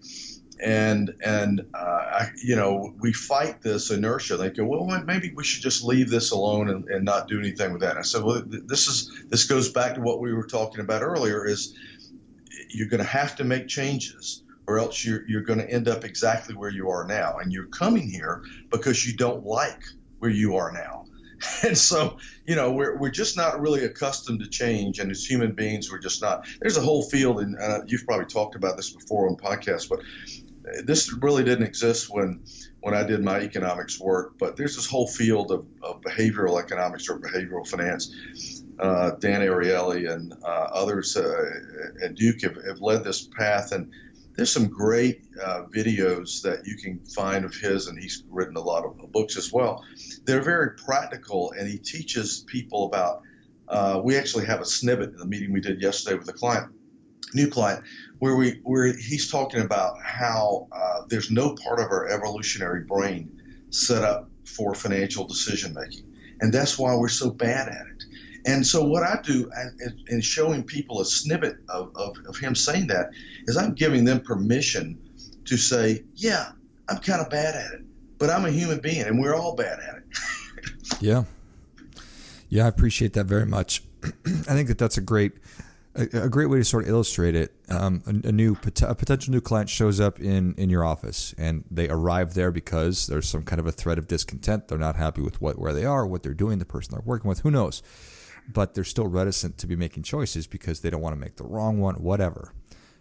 and 0.64 1.16
and 1.24 1.66
uh, 1.74 1.78
I, 1.78 2.28
you 2.42 2.56
know 2.56 2.94
we 3.00 3.14
fight 3.14 3.62
this 3.62 3.92
inertia. 3.92 4.38
They 4.38 4.50
go, 4.50 4.66
well, 4.66 4.86
maybe 5.06 5.34
we 5.36 5.44
should 5.44 5.62
just 5.62 5.84
leave 5.84 6.10
this 6.10 6.32
alone 6.32 6.70
and, 6.70 6.88
and 6.88 7.06
not 7.06 7.28
do 7.28 7.40
anything 7.40 7.74
with 7.74 7.82
that. 7.82 7.92
And 7.92 8.00
I 8.00 8.04
said, 8.04 8.24
well, 8.24 8.44
this 8.46 8.88
is 8.88 9.12
this 9.30 9.46
goes 9.46 9.72
back 9.72 9.96
to 9.96 10.02
what 10.02 10.20
we 10.20 10.34
were 10.34 10.48
talking 10.48 10.82
about 10.82 11.02
earlier. 11.02 11.46
Is 11.46 11.76
you're 12.70 12.88
going 12.88 13.04
to 13.04 13.10
have 13.10 13.36
to 13.38 13.44
make 13.44 13.68
changes, 13.68 14.43
or 14.68 14.80
else 14.80 15.04
you're 15.04 15.28
you're 15.28 15.42
going 15.42 15.60
to 15.60 15.70
end 15.70 15.88
up 15.88 16.04
exactly 16.04 16.56
where 16.56 16.70
you 16.70 16.90
are 16.90 17.06
now. 17.06 17.38
And 17.38 17.52
you're 17.52 17.68
coming 17.68 18.10
here 18.10 18.44
because 18.70 19.06
you 19.06 19.16
don't 19.16 19.46
like 19.46 19.84
where 20.20 20.32
you 20.32 20.58
are 20.58 20.72
now. 20.72 21.06
And 21.62 21.78
so, 21.78 22.20
you 22.48 22.56
know, 22.56 22.72
we're, 22.72 22.98
we're 22.98 23.12
just 23.12 23.36
not 23.36 23.60
really 23.60 23.84
accustomed 23.84 24.40
to 24.40 24.48
change. 24.48 25.00
And 25.00 25.12
as 25.12 25.26
human 25.26 25.52
beings, 25.52 25.92
we're 25.92 26.00
just 26.00 26.22
not. 26.22 26.48
There's 26.62 26.78
a 26.78 26.82
whole 26.82 27.04
field, 27.04 27.42
and 27.42 27.58
uh, 27.60 27.82
you've 27.86 28.06
probably 28.06 28.28
talked 28.28 28.56
about 28.56 28.78
this 28.78 28.92
before 28.92 29.28
on 29.28 29.36
podcasts, 29.36 29.90
but 29.90 30.00
this 30.84 31.12
really 31.14 31.44
didn't 31.44 31.66
exist 31.66 32.10
when 32.10 32.44
when 32.80 32.94
I 32.94 33.04
did 33.04 33.24
my 33.24 33.40
economics 33.40 34.00
work, 34.00 34.38
but 34.38 34.58
there's 34.58 34.76
this 34.76 34.86
whole 34.86 35.08
field 35.08 35.52
of, 35.52 35.66
of 35.82 36.02
behavioral 36.02 36.62
economics 36.62 37.10
or 37.10 37.18
behavioral 37.18 37.66
finance. 37.66 38.14
Uh, 38.78 39.12
Dan 39.12 39.40
Ariely 39.40 40.12
and 40.12 40.34
uh, 40.44 40.46
others 40.46 41.16
uh, 41.16 41.46
at 42.04 42.16
Duke 42.16 42.42
have, 42.42 42.56
have, 42.56 42.82
led 42.82 43.06
this 43.06 43.26
path, 43.26 43.72
and 43.72 43.92
there's 44.36 44.52
some 44.52 44.68
great 44.68 45.22
uh, 45.42 45.64
videos 45.66 46.42
that 46.42 46.66
you 46.66 46.78
can 46.78 47.00
find 47.06 47.46
of 47.46 47.54
his, 47.54 47.88
and 47.88 48.00
he's 48.00 48.24
written 48.30 48.56
a 48.56 48.62
lot 48.62 48.86
of 48.86 49.12
books 49.12 49.38
as 49.38 49.52
well. 49.52 49.84
They're 50.26 50.42
very 50.42 50.76
practical, 50.76 51.54
and 51.58 51.68
he 51.68 51.78
teaches 51.78 52.44
people 52.48 52.86
about. 52.86 53.22
Uh, 53.68 54.02
we 54.04 54.18
actually 54.18 54.46
have 54.46 54.60
a 54.60 54.66
snippet 54.66 55.12
in 55.12 55.18
the 55.18 55.26
meeting 55.26 55.54
we 55.54 55.62
did 55.62 55.82
yesterday 55.82 56.18
with 56.18 56.28
a 56.30 56.34
client, 56.34 56.74
new 57.34 57.48
client, 57.48 57.84
where 58.20 58.36
we 58.36 58.60
where 58.64 58.88
he's 58.88 59.32
talking 59.32 59.62
about 59.62 60.02
how 60.04 60.68
uh, 60.72 61.02
there's 61.08 61.32
no 61.32 61.56
part 61.56 61.80
of 61.80 61.86
our 61.92 62.08
evolutionary 62.10 62.84
brain 62.84 63.42
set 63.70 64.04
up 64.04 64.30
for 64.46 64.74
financial 64.74 65.26
decision 65.26 65.74
making, 65.74 66.12
and 66.42 66.54
that's 66.54 66.78
why 66.78 66.96
we're 66.96 67.08
so 67.08 67.30
bad 67.30 67.68
at 67.68 67.86
it. 67.88 68.04
And 68.46 68.66
so 68.66 68.84
what 68.84 69.04
I 69.04 69.20
do 69.24 69.50
in 70.08 70.22
showing 70.22 70.64
people 70.64 71.00
a 71.02 71.06
snippet 71.06 71.58
of, 71.70 71.92
of, 71.96 72.18
of 72.28 72.38
him 72.38 72.56
saying 72.56 72.88
that 72.88 73.12
is 73.48 73.56
I'm 73.58 73.74
giving 73.74 74.04
them 74.04 74.22
permission 74.22 75.00
to 75.46 75.58
say, 75.58 76.04
yeah, 76.16 76.52
I'm 76.90 76.98
kind 76.98 77.22
of 77.22 77.30
bad 77.30 77.56
at 77.56 77.80
it, 77.80 77.82
but 78.18 78.30
I'm 78.30 78.46
a 78.46 78.52
human 78.52 78.80
being 78.80 79.02
and 79.02 79.20
we're 79.20 79.36
all 79.36 79.56
bad 79.56 79.80
at 79.80 79.96
it. 79.96 80.04
yeah. 81.00 81.24
Yeah, 82.50 82.66
I 82.66 82.68
appreciate 82.68 83.14
that 83.14 83.26
very 83.26 83.46
much. 83.46 83.82
I 84.04 84.54
think 84.54 84.68
that 84.68 84.78
that's 84.78 84.98
a 84.98 85.02
great 85.02 85.34
a, 85.96 86.30
great 86.30 86.48
way 86.48 86.58
to 86.58 86.64
sort 86.64 86.84
of 86.84 86.90
illustrate 86.90 87.36
it. 87.36 87.54
Um, 87.70 88.04
a, 88.06 88.30
a, 88.30 88.32
new 88.32 88.58
a 88.82 88.96
potential 88.96 89.32
new 89.32 89.42
client 89.42 89.70
shows 89.70 90.00
up 90.00 90.20
in 90.20 90.56
in 90.58 90.70
your 90.70 90.84
office, 90.84 91.34
and 91.38 91.64
they 91.70 91.88
arrive 91.90 92.34
there 92.34 92.52
because 92.52 93.08
there's 93.08 93.28
some 93.28 93.44
kind 93.44 93.60
of 93.60 93.68
a 93.68 93.72
thread 93.72 93.98
of 93.98 94.08
discontent. 94.08 94.68
They're 94.68 94.78
not 94.78 94.96
happy 94.96 95.22
with 95.22 95.42
what 95.42 95.60
where 95.60 95.74
they 95.74 95.86
are, 95.86 96.06
what 96.06 96.24
they're 96.24 96.34
doing, 96.34 96.60
the 96.60 96.66
person 96.66 96.94
they're 96.94 97.04
working 97.06 97.30
with. 97.30 97.40
Who 97.42 97.52
knows? 97.52 97.84
But 98.52 98.74
they're 98.74 98.84
still 98.84 99.08
reticent 99.08 99.58
to 99.60 99.68
be 99.68 99.76
making 99.76 100.04
choices 100.04 100.48
because 100.48 100.82
they 100.82 100.90
don't 100.90 101.02
want 101.02 101.16
to 101.16 101.20
make 101.20 101.38
the 101.38 101.46
wrong 101.46 101.80
one, 101.80 101.96
whatever. 101.96 102.54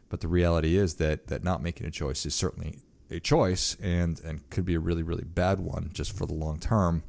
But 0.08 0.20
the 0.20 0.28
reality 0.28 0.76
is 0.76 0.94
that 0.94 1.28
that 1.28 1.42
not 1.42 1.62
making 1.62 1.86
a 1.86 1.90
choice 1.90 2.24
is 2.26 2.34
certainly 2.34 2.78
a 3.10 3.18
choice, 3.18 3.76
and 3.82 4.20
and 4.20 4.48
could 4.50 4.64
be 4.64 4.74
a 4.74 4.80
really 4.80 5.02
really 5.02 5.24
bad 5.24 5.60
one 5.60 5.90
just 5.92 6.16
for 6.16 6.26
the 6.26 6.34
long 6.34 6.58
term. 6.58 7.02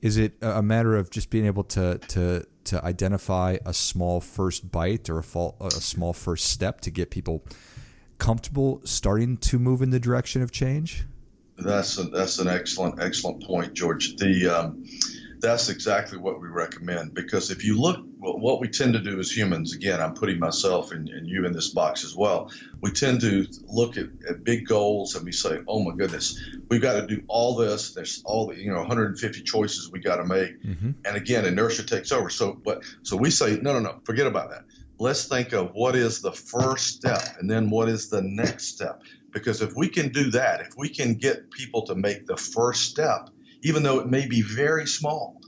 Is 0.00 0.18
it 0.18 0.34
a 0.42 0.62
matter 0.62 0.94
of 0.96 1.10
just 1.10 1.30
being 1.30 1.46
able 1.46 1.64
to 1.64 1.98
to 2.08 2.46
to 2.64 2.84
identify 2.84 3.58
a 3.64 3.72
small 3.72 4.20
first 4.20 4.70
bite 4.70 5.08
or 5.08 5.18
a, 5.18 5.22
fall, 5.22 5.56
a 5.60 5.70
small 5.70 6.12
first 6.12 6.46
step 6.46 6.80
to 6.82 6.90
get 6.90 7.10
people 7.10 7.44
comfortable 8.18 8.80
starting 8.84 9.36
to 9.36 9.58
move 9.58 9.82
in 9.82 9.90
the 9.90 10.00
direction 10.00 10.42
of 10.42 10.50
change? 10.50 11.04
That's 11.58 11.98
a, 11.98 12.04
that's 12.04 12.38
an 12.38 12.48
excellent 12.48 13.00
excellent 13.02 13.44
point, 13.44 13.74
George. 13.74 14.16
The 14.16 14.48
um, 14.48 14.84
that's 15.44 15.68
exactly 15.68 16.16
what 16.16 16.40
we 16.40 16.48
recommend 16.48 17.12
because 17.12 17.50
if 17.50 17.64
you 17.64 17.78
look, 17.78 18.02
well, 18.18 18.38
what 18.38 18.60
we 18.60 18.68
tend 18.68 18.94
to 18.94 18.98
do 18.98 19.20
as 19.20 19.30
humans, 19.30 19.74
again, 19.74 20.00
I'm 20.00 20.14
putting 20.14 20.38
myself 20.38 20.90
and, 20.90 21.08
and 21.08 21.28
you 21.28 21.44
in 21.44 21.52
this 21.52 21.68
box 21.68 22.02
as 22.02 22.16
well. 22.16 22.50
We 22.80 22.92
tend 22.92 23.20
to 23.20 23.46
look 23.66 23.98
at, 23.98 24.06
at, 24.28 24.42
big 24.42 24.66
goals 24.66 25.14
and 25.14 25.24
we 25.24 25.32
say, 25.32 25.60
oh 25.68 25.84
my 25.84 25.94
goodness, 25.94 26.40
we've 26.70 26.80
got 26.80 26.94
to 26.94 27.06
do 27.06 27.22
all 27.28 27.56
this. 27.56 27.92
There's 27.92 28.22
all 28.24 28.46
the, 28.46 28.56
you 28.56 28.72
know, 28.72 28.78
150 28.78 29.42
choices 29.42 29.90
we 29.92 30.00
got 30.00 30.16
to 30.16 30.24
make. 30.24 30.62
Mm-hmm. 30.62 30.90
And 31.04 31.16
again, 31.16 31.44
inertia 31.44 31.84
takes 31.84 32.10
over. 32.10 32.30
So, 32.30 32.54
but, 32.54 32.82
so 33.02 33.16
we 33.16 33.30
say, 33.30 33.58
no, 33.60 33.74
no, 33.74 33.80
no, 33.80 34.00
forget 34.04 34.26
about 34.26 34.50
that. 34.50 34.64
Let's 34.98 35.26
think 35.26 35.52
of 35.52 35.72
what 35.74 35.94
is 35.94 36.22
the 36.22 36.32
first 36.32 36.86
step 36.86 37.36
and 37.38 37.50
then 37.50 37.68
what 37.68 37.90
is 37.90 38.08
the 38.08 38.22
next 38.22 38.68
step. 38.68 39.02
Because 39.30 39.60
if 39.60 39.74
we 39.76 39.88
can 39.88 40.08
do 40.08 40.30
that, 40.30 40.62
if 40.62 40.74
we 40.78 40.88
can 40.88 41.14
get 41.14 41.50
people 41.50 41.82
to 41.86 41.94
make 41.94 42.26
the 42.26 42.36
first 42.36 42.82
step, 42.82 43.28
even 43.64 43.82
though 43.82 43.98
it 43.98 44.06
may 44.06 44.26
be 44.26 44.42
very 44.42 44.86
small, 44.86 45.40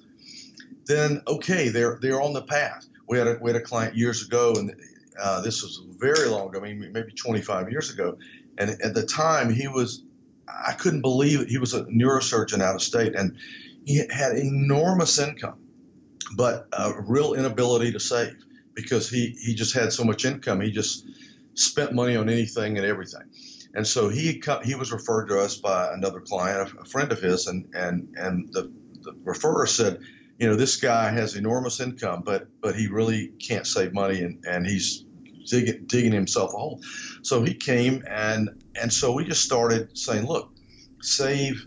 then 0.86 1.22
okay, 1.28 1.68
they're 1.68 1.98
they're 2.00 2.20
on 2.20 2.32
the 2.32 2.42
path. 2.42 2.86
We 3.06 3.18
had 3.18 3.28
a 3.28 3.38
we 3.40 3.52
had 3.52 3.60
a 3.60 3.64
client 3.64 3.94
years 3.94 4.26
ago, 4.26 4.54
and 4.56 4.74
uh, 5.20 5.42
this 5.42 5.62
was 5.62 5.80
very 5.98 6.26
long 6.26 6.48
ago. 6.48 6.60
I 6.60 6.62
mean, 6.62 6.92
maybe 6.92 7.12
25 7.12 7.70
years 7.70 7.92
ago, 7.92 8.18
and 8.58 8.70
at 8.70 8.94
the 8.94 9.06
time 9.06 9.52
he 9.52 9.68
was, 9.68 10.02
I 10.48 10.72
couldn't 10.72 11.02
believe 11.02 11.42
it. 11.42 11.48
He 11.48 11.58
was 11.58 11.74
a 11.74 11.84
neurosurgeon 11.84 12.60
out 12.60 12.74
of 12.74 12.82
state, 12.82 13.14
and 13.14 13.36
he 13.84 13.98
had 13.98 14.36
enormous 14.36 15.18
income, 15.18 15.58
but 16.34 16.68
a 16.72 16.94
real 17.06 17.34
inability 17.34 17.92
to 17.92 18.00
save 18.00 18.34
because 18.74 19.10
he 19.10 19.36
he 19.40 19.54
just 19.54 19.74
had 19.74 19.92
so 19.92 20.04
much 20.04 20.24
income. 20.24 20.60
He 20.60 20.70
just 20.70 21.06
spent 21.54 21.92
money 21.92 22.16
on 22.16 22.28
anything 22.28 22.78
and 22.78 22.86
everything. 22.86 23.22
And 23.76 23.86
so 23.86 24.08
he 24.08 24.42
he 24.64 24.74
was 24.74 24.90
referred 24.90 25.26
to 25.26 25.38
us 25.38 25.58
by 25.58 25.92
another 25.92 26.20
client, 26.20 26.72
a 26.80 26.86
friend 26.86 27.12
of 27.12 27.20
his, 27.20 27.46
and 27.46 27.68
and 27.74 28.08
and 28.16 28.50
the, 28.50 28.72
the 29.02 29.12
referrer 29.22 29.68
said, 29.68 30.00
you 30.38 30.48
know, 30.48 30.56
this 30.56 30.76
guy 30.76 31.10
has 31.10 31.36
enormous 31.36 31.78
income, 31.78 32.22
but 32.24 32.48
but 32.62 32.74
he 32.74 32.86
really 32.86 33.28
can't 33.38 33.66
save 33.66 33.92
money, 33.92 34.22
and 34.22 34.42
and 34.46 34.66
he's 34.66 35.04
digging, 35.44 35.84
digging 35.84 36.12
himself 36.12 36.54
a 36.54 36.56
hole. 36.56 36.80
So 37.20 37.42
he 37.42 37.52
came 37.52 38.02
and 38.10 38.64
and 38.80 38.90
so 38.90 39.12
we 39.12 39.24
just 39.26 39.44
started 39.44 39.96
saying, 39.96 40.26
look, 40.26 40.50
save 41.02 41.66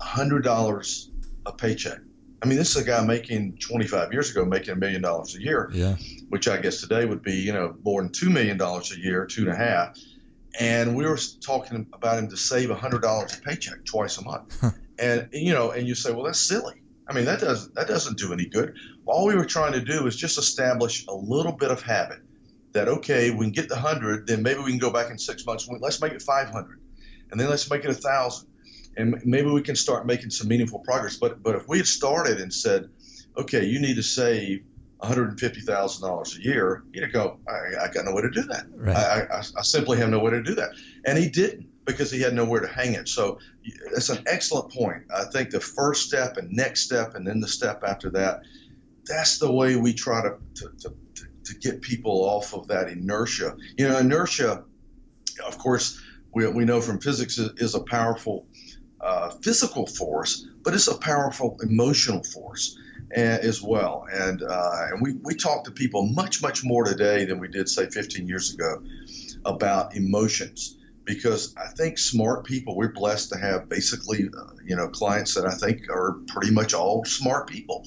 hundred 0.00 0.44
dollars 0.44 1.10
a 1.44 1.52
paycheck. 1.52 1.98
I 2.42 2.46
mean, 2.46 2.56
this 2.56 2.74
is 2.74 2.82
a 2.82 2.84
guy 2.84 3.04
making 3.04 3.58
25 3.58 4.12
years 4.14 4.30
ago 4.30 4.46
making 4.46 4.70
a 4.70 4.76
million 4.76 5.02
dollars 5.02 5.34
a 5.34 5.42
year, 5.42 5.70
yeah. 5.74 5.96
which 6.30 6.48
I 6.48 6.56
guess 6.56 6.80
today 6.80 7.04
would 7.04 7.22
be 7.22 7.34
you 7.34 7.52
know 7.52 7.76
more 7.84 8.00
than 8.00 8.12
two 8.12 8.30
million 8.30 8.56
dollars 8.56 8.92
a 8.92 8.98
year, 8.98 9.26
two 9.26 9.42
and 9.42 9.52
a 9.52 9.56
half 9.56 9.98
and 10.58 10.96
we 10.96 11.04
were 11.04 11.18
talking 11.40 11.86
about 11.92 12.18
him 12.18 12.28
to 12.30 12.36
save 12.36 12.70
hundred 12.70 13.02
dollars 13.02 13.36
a 13.36 13.40
paycheck 13.40 13.84
twice 13.84 14.18
a 14.18 14.24
month. 14.24 14.62
and 14.98 15.28
you 15.32 15.52
know, 15.52 15.70
and 15.70 15.86
you 15.86 15.94
say, 15.94 16.12
well, 16.12 16.24
that's 16.24 16.40
silly. 16.40 16.82
I 17.06 17.12
mean, 17.12 17.26
that 17.26 17.40
does 17.40 17.70
that 17.72 17.88
doesn't 17.88 18.18
do 18.18 18.32
any 18.32 18.46
good. 18.46 18.74
All 19.06 19.26
we 19.26 19.34
were 19.34 19.44
trying 19.44 19.72
to 19.72 19.80
do 19.80 20.06
is 20.06 20.16
just 20.16 20.38
establish 20.38 21.06
a 21.06 21.14
little 21.14 21.52
bit 21.52 21.70
of 21.70 21.82
habit. 21.82 22.20
That 22.72 22.88
okay, 22.88 23.30
we 23.30 23.44
can 23.44 23.52
get 23.52 23.68
the 23.68 23.76
hundred, 23.76 24.26
then 24.26 24.42
maybe 24.42 24.60
we 24.60 24.70
can 24.70 24.80
go 24.80 24.90
back 24.90 25.10
in 25.10 25.18
six 25.18 25.46
months. 25.46 25.68
Let's 25.80 26.00
make 26.00 26.12
it 26.12 26.22
five 26.22 26.48
hundred, 26.50 26.80
and 27.30 27.38
then 27.38 27.48
let's 27.48 27.70
make 27.70 27.84
it 27.84 27.90
a 27.90 27.94
thousand, 27.94 28.48
and 28.96 29.22
maybe 29.24 29.48
we 29.48 29.62
can 29.62 29.76
start 29.76 30.06
making 30.06 30.30
some 30.30 30.48
meaningful 30.48 30.80
progress. 30.80 31.16
But 31.16 31.42
but 31.42 31.54
if 31.54 31.68
we 31.68 31.78
had 31.78 31.86
started 31.86 32.40
and 32.40 32.52
said, 32.52 32.88
okay, 33.36 33.64
you 33.66 33.80
need 33.80 33.94
to 33.96 34.02
save 34.02 34.64
$150,000 35.02 36.38
a 36.38 36.42
year, 36.42 36.84
he'd 36.92 37.12
go, 37.12 37.38
I, 37.48 37.84
I, 37.84 37.92
got 37.92 38.04
no 38.04 38.14
way 38.14 38.22
to 38.22 38.30
do 38.30 38.42
that. 38.42 38.66
Right. 38.74 38.96
I, 38.96 39.20
I, 39.22 39.38
I, 39.38 39.62
simply 39.62 39.98
have 39.98 40.08
no 40.08 40.20
way 40.20 40.30
to 40.32 40.42
do 40.42 40.54
that. 40.54 40.70
And 41.04 41.18
he 41.18 41.28
didn't 41.28 41.68
because 41.84 42.10
he 42.10 42.20
had 42.20 42.32
nowhere 42.32 42.60
to 42.60 42.68
hang 42.68 42.94
it. 42.94 43.08
So 43.08 43.38
that's 43.92 44.08
an 44.08 44.24
excellent 44.26 44.72
point. 44.72 45.04
I 45.14 45.24
think 45.24 45.50
the 45.50 45.60
first 45.60 46.08
step 46.08 46.36
and 46.36 46.50
next 46.52 46.82
step 46.82 47.14
and 47.14 47.26
then 47.26 47.40
the 47.40 47.48
step 47.48 47.82
after 47.86 48.10
that, 48.10 48.42
that's 49.04 49.38
the 49.38 49.52
way 49.52 49.76
we 49.76 49.92
try 49.92 50.22
to, 50.22 50.36
to, 50.54 50.70
to, 50.80 50.94
to 51.44 51.54
get 51.60 51.82
people 51.82 52.24
off 52.24 52.54
of 52.54 52.68
that 52.68 52.88
inertia. 52.88 53.56
You 53.76 53.88
know, 53.88 53.98
inertia, 53.98 54.64
of 55.46 55.58
course, 55.58 56.00
we, 56.32 56.46
we 56.48 56.64
know 56.64 56.80
from 56.80 57.00
physics 57.00 57.36
is, 57.38 57.50
is 57.58 57.74
a 57.74 57.80
powerful 57.80 58.46
uh, 59.00 59.30
physical 59.42 59.86
force, 59.86 60.46
but 60.62 60.72
it's 60.72 60.88
a 60.88 60.96
powerful 60.96 61.58
emotional 61.62 62.22
force 62.22 62.78
as 63.12 63.62
well. 63.62 64.06
And 64.10 64.42
uh, 64.42 64.86
and 64.90 65.00
we, 65.02 65.14
we 65.22 65.34
talk 65.34 65.64
to 65.64 65.70
people 65.70 66.06
much, 66.06 66.42
much 66.42 66.64
more 66.64 66.84
today 66.84 67.24
than 67.24 67.38
we 67.40 67.48
did, 67.48 67.68
say, 67.68 67.86
15 67.86 68.28
years 68.28 68.54
ago 68.54 68.82
about 69.44 69.96
emotions. 69.96 70.76
Because 71.04 71.54
I 71.54 71.66
think 71.66 71.98
smart 71.98 72.46
people, 72.46 72.76
we're 72.76 72.92
blessed 72.92 73.30
to 73.30 73.38
have 73.38 73.68
basically, 73.68 74.30
uh, 74.34 74.54
you 74.64 74.74
know, 74.74 74.88
clients 74.88 75.34
that 75.34 75.44
I 75.44 75.54
think 75.54 75.90
are 75.90 76.20
pretty 76.28 76.50
much 76.50 76.72
all 76.72 77.04
smart 77.04 77.46
people. 77.46 77.84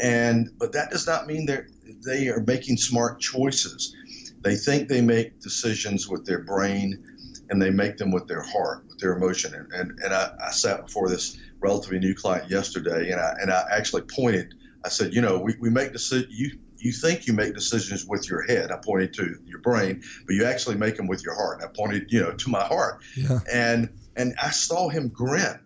And 0.00 0.50
but 0.58 0.72
that 0.72 0.90
does 0.90 1.06
not 1.06 1.28
mean 1.28 1.46
they're 1.46 1.68
they 2.04 2.28
are 2.28 2.40
making 2.40 2.76
smart 2.76 3.20
choices. 3.20 3.94
They 4.40 4.56
think 4.56 4.88
they 4.88 5.00
make 5.00 5.40
decisions 5.40 6.08
with 6.08 6.24
their 6.24 6.42
brain 6.42 7.04
and 7.48 7.62
they 7.62 7.70
make 7.70 7.96
them 7.96 8.10
with 8.10 8.26
their 8.26 8.42
heart, 8.42 8.84
with 8.88 8.98
their 8.98 9.16
emotion. 9.16 9.54
And, 9.54 9.72
and, 9.72 9.98
and 10.00 10.12
I, 10.14 10.32
I 10.48 10.50
sat 10.50 10.86
before 10.86 11.08
this 11.08 11.38
relatively 11.66 11.98
new 11.98 12.14
client 12.14 12.50
yesterday 12.50 13.10
and 13.10 13.20
I, 13.20 13.34
and 13.40 13.50
I 13.50 13.64
actually 13.70 14.02
pointed, 14.02 14.54
I 14.84 14.88
said, 14.88 15.12
you 15.14 15.20
know, 15.20 15.38
we, 15.38 15.56
we 15.60 15.70
make 15.70 15.92
decisions, 15.92 16.28
you, 16.30 16.58
you 16.78 16.92
think 16.92 17.26
you 17.26 17.32
make 17.32 17.54
decisions 17.54 18.04
with 18.06 18.28
your 18.30 18.42
head. 18.42 18.70
I 18.70 18.76
pointed 18.76 19.14
to 19.14 19.38
your 19.44 19.58
brain, 19.60 20.02
but 20.26 20.34
you 20.34 20.44
actually 20.44 20.76
make 20.76 20.96
them 20.96 21.08
with 21.08 21.24
your 21.24 21.34
heart. 21.34 21.60
And 21.60 21.68
I 21.68 21.72
pointed, 21.74 22.12
you 22.12 22.20
know, 22.20 22.32
to 22.32 22.50
my 22.50 22.64
heart. 22.64 23.02
Yeah. 23.16 23.40
And, 23.52 23.98
and 24.14 24.34
I 24.40 24.50
saw 24.50 24.88
him 24.88 25.08
grin 25.08 25.58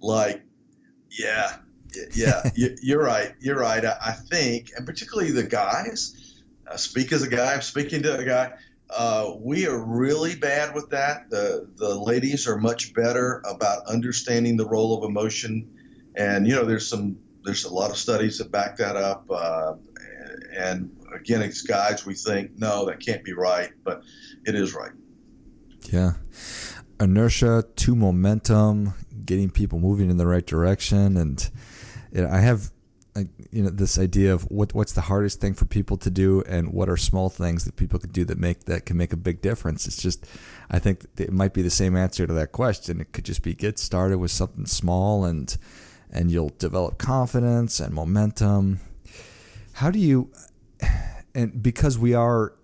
like, 0.00 0.42
yeah, 1.10 1.56
yeah, 2.14 2.50
you're 2.82 3.02
right. 3.02 3.32
You're 3.40 3.58
right. 3.58 3.84
I 3.84 4.12
think, 4.12 4.72
and 4.76 4.86
particularly 4.86 5.30
the 5.30 5.44
guys, 5.44 6.14
I 6.70 6.76
speak 6.76 7.12
as 7.12 7.22
a 7.22 7.28
guy, 7.28 7.54
I'm 7.54 7.62
speaking 7.62 8.02
to 8.02 8.18
a 8.18 8.24
guy. 8.24 8.52
Uh, 8.96 9.34
we 9.38 9.66
are 9.66 9.78
really 9.78 10.34
bad 10.34 10.74
with 10.74 10.90
that. 10.90 11.30
The 11.30 11.68
the 11.76 11.94
ladies 11.94 12.48
are 12.48 12.58
much 12.58 12.92
better 12.92 13.42
about 13.48 13.86
understanding 13.86 14.56
the 14.56 14.66
role 14.66 14.98
of 14.98 15.08
emotion, 15.08 16.10
and 16.16 16.46
you 16.46 16.54
know 16.54 16.64
there's 16.64 16.88
some 16.88 17.16
there's 17.44 17.64
a 17.64 17.72
lot 17.72 17.90
of 17.90 17.96
studies 17.96 18.38
that 18.38 18.50
back 18.50 18.76
that 18.78 18.96
up. 18.96 19.30
Uh, 19.30 19.74
and 20.56 20.90
again, 21.14 21.42
as 21.42 21.62
guys, 21.62 22.04
we 22.04 22.14
think 22.14 22.58
no, 22.58 22.86
that 22.86 23.00
can't 23.00 23.22
be 23.22 23.32
right, 23.32 23.70
but 23.84 24.02
it 24.44 24.54
is 24.54 24.74
right. 24.74 24.92
Yeah, 25.92 26.12
inertia 26.98 27.64
to 27.76 27.94
momentum, 27.94 28.94
getting 29.24 29.50
people 29.50 29.78
moving 29.78 30.10
in 30.10 30.16
the 30.16 30.26
right 30.26 30.46
direction, 30.46 31.16
and 31.16 31.50
I 32.14 32.40
have 32.40 32.72
you 33.52 33.62
know 33.62 33.70
this 33.70 33.98
idea 33.98 34.32
of 34.32 34.42
what 34.44 34.74
what's 34.74 34.92
the 34.92 35.00
hardest 35.02 35.40
thing 35.40 35.54
for 35.54 35.64
people 35.64 35.96
to 35.96 36.10
do 36.10 36.42
and 36.46 36.72
what 36.72 36.88
are 36.88 36.96
small 36.96 37.28
things 37.28 37.64
that 37.64 37.76
people 37.76 37.98
can 37.98 38.10
do 38.10 38.24
that 38.24 38.38
make 38.38 38.64
that 38.64 38.86
can 38.86 38.96
make 38.96 39.12
a 39.12 39.16
big 39.16 39.40
difference. 39.42 39.86
It's 39.86 40.00
just 40.00 40.26
i 40.70 40.78
think 40.78 41.06
it 41.16 41.32
might 41.32 41.52
be 41.52 41.62
the 41.62 41.70
same 41.70 41.96
answer 41.96 42.26
to 42.26 42.32
that 42.32 42.52
question. 42.52 43.00
It 43.00 43.12
could 43.12 43.24
just 43.24 43.42
be 43.42 43.54
get 43.54 43.78
started 43.78 44.18
with 44.18 44.30
something 44.30 44.66
small 44.66 45.24
and 45.24 45.56
and 46.12 46.30
you'll 46.30 46.52
develop 46.58 46.98
confidence 46.98 47.80
and 47.80 47.94
momentum. 47.94 48.80
How 49.74 49.90
do 49.90 49.98
you 49.98 50.30
and 51.34 51.62
because 51.62 51.98
we 51.98 52.14
are 52.14 52.54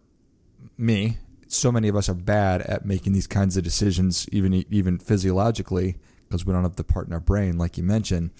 me 0.79 1.19
so 1.49 1.71
many 1.71 1.89
of 1.89 1.97
us 1.97 2.09
are 2.09 2.15
bad 2.15 2.61
at 2.63 2.85
making 2.85 3.13
these 3.13 3.27
kinds 3.27 3.57
of 3.57 3.65
decisions 3.65 4.29
even 4.31 4.65
even 4.71 4.99
physiologically 4.99 5.97
because 6.29 6.45
we 6.45 6.53
don't 6.53 6.65
have 6.65 6.77
the 6.77 6.85
part 6.85 7.07
in 7.07 7.13
our 7.13 7.21
brain 7.21 7.57
like 7.57 7.79
you 7.79 7.85
mentioned 7.85 8.31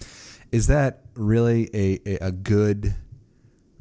is 0.51 0.67
that 0.67 1.06
really 1.17 1.69
a, 1.73 2.17
a 2.21 2.31
good 2.31 2.95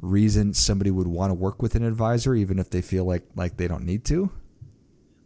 reason 0.01 0.55
somebody 0.55 0.91
would 0.91 1.07
want 1.07 1.31
to 1.31 1.35
work 1.35 1.63
with 1.63 1.75
an 1.75 1.85
advisor, 1.85 2.35
even 2.35 2.59
if 2.59 2.71
they 2.71 2.83
feel 2.83 3.05
like 3.05 3.25
like 3.35 3.57
they 3.57 3.69
don't 3.69 3.85
need 3.85 4.05
to? 4.07 4.31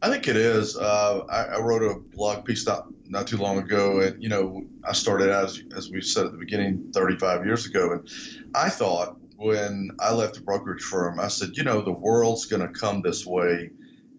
I 0.02 0.09
think 0.09 0.29
it 0.29 0.37
is. 0.37 0.76
Uh, 0.76 1.25
I, 1.29 1.57
I, 1.57 1.61
wrote 1.61 1.83
a 1.83 1.99
blog 1.99 2.47
piece 2.47 2.67
not 2.67 2.87
not 3.07 3.26
too 3.26 3.37
long 3.37 3.59
ago, 3.59 4.00
and 4.00 4.23
you 4.23 4.31
know, 4.31 4.64
I 4.83 4.93
started 4.93 5.31
out 5.31 5.45
as, 5.45 5.62
as 5.76 5.90
we 5.90 6.00
said 6.00 6.26
at 6.26 6.33
the 6.33 6.38
beginning, 6.38 6.90
35 6.95 7.45
years 7.45 7.67
ago, 7.67 7.93
and 7.93 8.09
I 8.55 8.71
thought 8.71 9.19
when 9.37 9.90
I 9.99 10.12
left 10.12 10.35
the 10.35 10.40
brokerage 10.40 10.83
firm, 10.83 11.21
I 11.21 11.29
said, 11.29 11.50
you 11.55 11.64
know, 11.64 11.83
the 11.83 11.93
world's 11.93 12.47
going 12.47 12.62
to 12.62 12.69
come 12.69 13.02
this 13.02 13.26
way, 13.26 13.71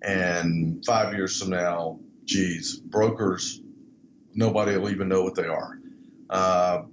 and 0.04 0.84
five 0.86 1.14
years 1.14 1.40
from 1.40 1.50
now, 1.50 2.00
geez, 2.26 2.78
brokers, 2.80 3.60
nobody 4.36 4.78
will 4.78 4.90
even 4.90 5.10
know 5.10 5.24
what 5.24 5.36
they 5.36 5.48
are. 5.48 5.80
Uh, 6.30 6.84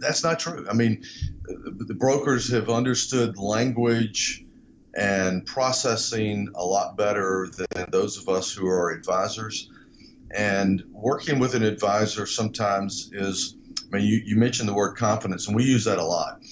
that's 0.00 0.22
not 0.22 0.38
true. 0.38 0.66
I 0.68 0.74
mean, 0.74 1.04
the 1.44 1.94
brokers 1.94 2.52
have 2.52 2.68
understood 2.68 3.38
language 3.38 4.44
and 4.94 5.46
processing 5.46 6.48
a 6.54 6.64
lot 6.64 6.96
better 6.96 7.48
than 7.56 7.90
those 7.90 8.18
of 8.18 8.28
us 8.28 8.52
who 8.52 8.66
are 8.66 8.90
advisors. 8.90 9.70
And 10.30 10.82
working 10.90 11.38
with 11.38 11.54
an 11.54 11.62
advisor 11.62 12.26
sometimes 12.26 13.10
is, 13.12 13.56
I 13.92 13.96
mean, 13.96 14.06
you, 14.06 14.20
you 14.24 14.36
mentioned 14.36 14.68
the 14.68 14.74
word 14.74 14.96
confidence, 14.96 15.46
and 15.46 15.56
we 15.56 15.64
use 15.64 15.84
that 15.84 15.98
a 15.98 16.04
lot. 16.04 16.42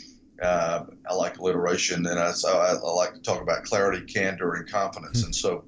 Uh, 0.40 0.84
I 1.08 1.14
like 1.14 1.38
alliteration, 1.38 2.06
and 2.06 2.18
I, 2.18 2.32
I, 2.46 2.50
I, 2.50 2.72
like 2.74 3.14
to 3.14 3.20
talk 3.20 3.40
about 3.40 3.64
clarity, 3.64 4.04
candor, 4.04 4.54
and 4.54 4.70
confidence. 4.70 5.18
Mm-hmm. 5.18 5.26
And 5.26 5.34
so 5.34 5.64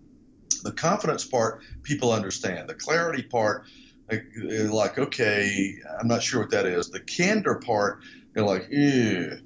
the 0.62 0.72
confidence 0.72 1.24
part, 1.24 1.62
people 1.82 2.12
understand. 2.12 2.68
The 2.68 2.74
clarity 2.74 3.22
part, 3.22 3.64
like, 4.10 4.26
like, 4.70 4.98
okay, 4.98 5.74
I'm 6.00 6.08
not 6.08 6.22
sure 6.22 6.40
what 6.40 6.50
that 6.50 6.66
is. 6.66 6.90
The 6.90 7.00
candor 7.00 7.56
part, 7.56 8.00
they're 8.32 8.44
like, 8.44 8.68
ew, 8.70 9.38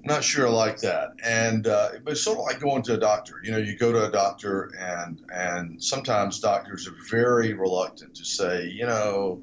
I'm 0.00 0.14
not 0.14 0.24
sure 0.24 0.46
I 0.46 0.50
like 0.50 0.78
that. 0.78 1.10
And 1.24 1.66
uh, 1.66 1.90
but 2.04 2.12
it's 2.12 2.22
sort 2.22 2.38
of 2.38 2.44
like 2.44 2.60
going 2.60 2.82
to 2.84 2.94
a 2.94 2.98
doctor. 2.98 3.40
You 3.42 3.52
know, 3.52 3.58
you 3.58 3.76
go 3.76 3.92
to 3.92 4.06
a 4.06 4.10
doctor, 4.10 4.72
and 4.78 5.20
and 5.32 5.82
sometimes 5.82 6.40
doctors 6.40 6.88
are 6.88 6.94
very 7.10 7.52
reluctant 7.52 8.14
to 8.16 8.24
say, 8.24 8.68
you 8.68 8.86
know, 8.86 9.42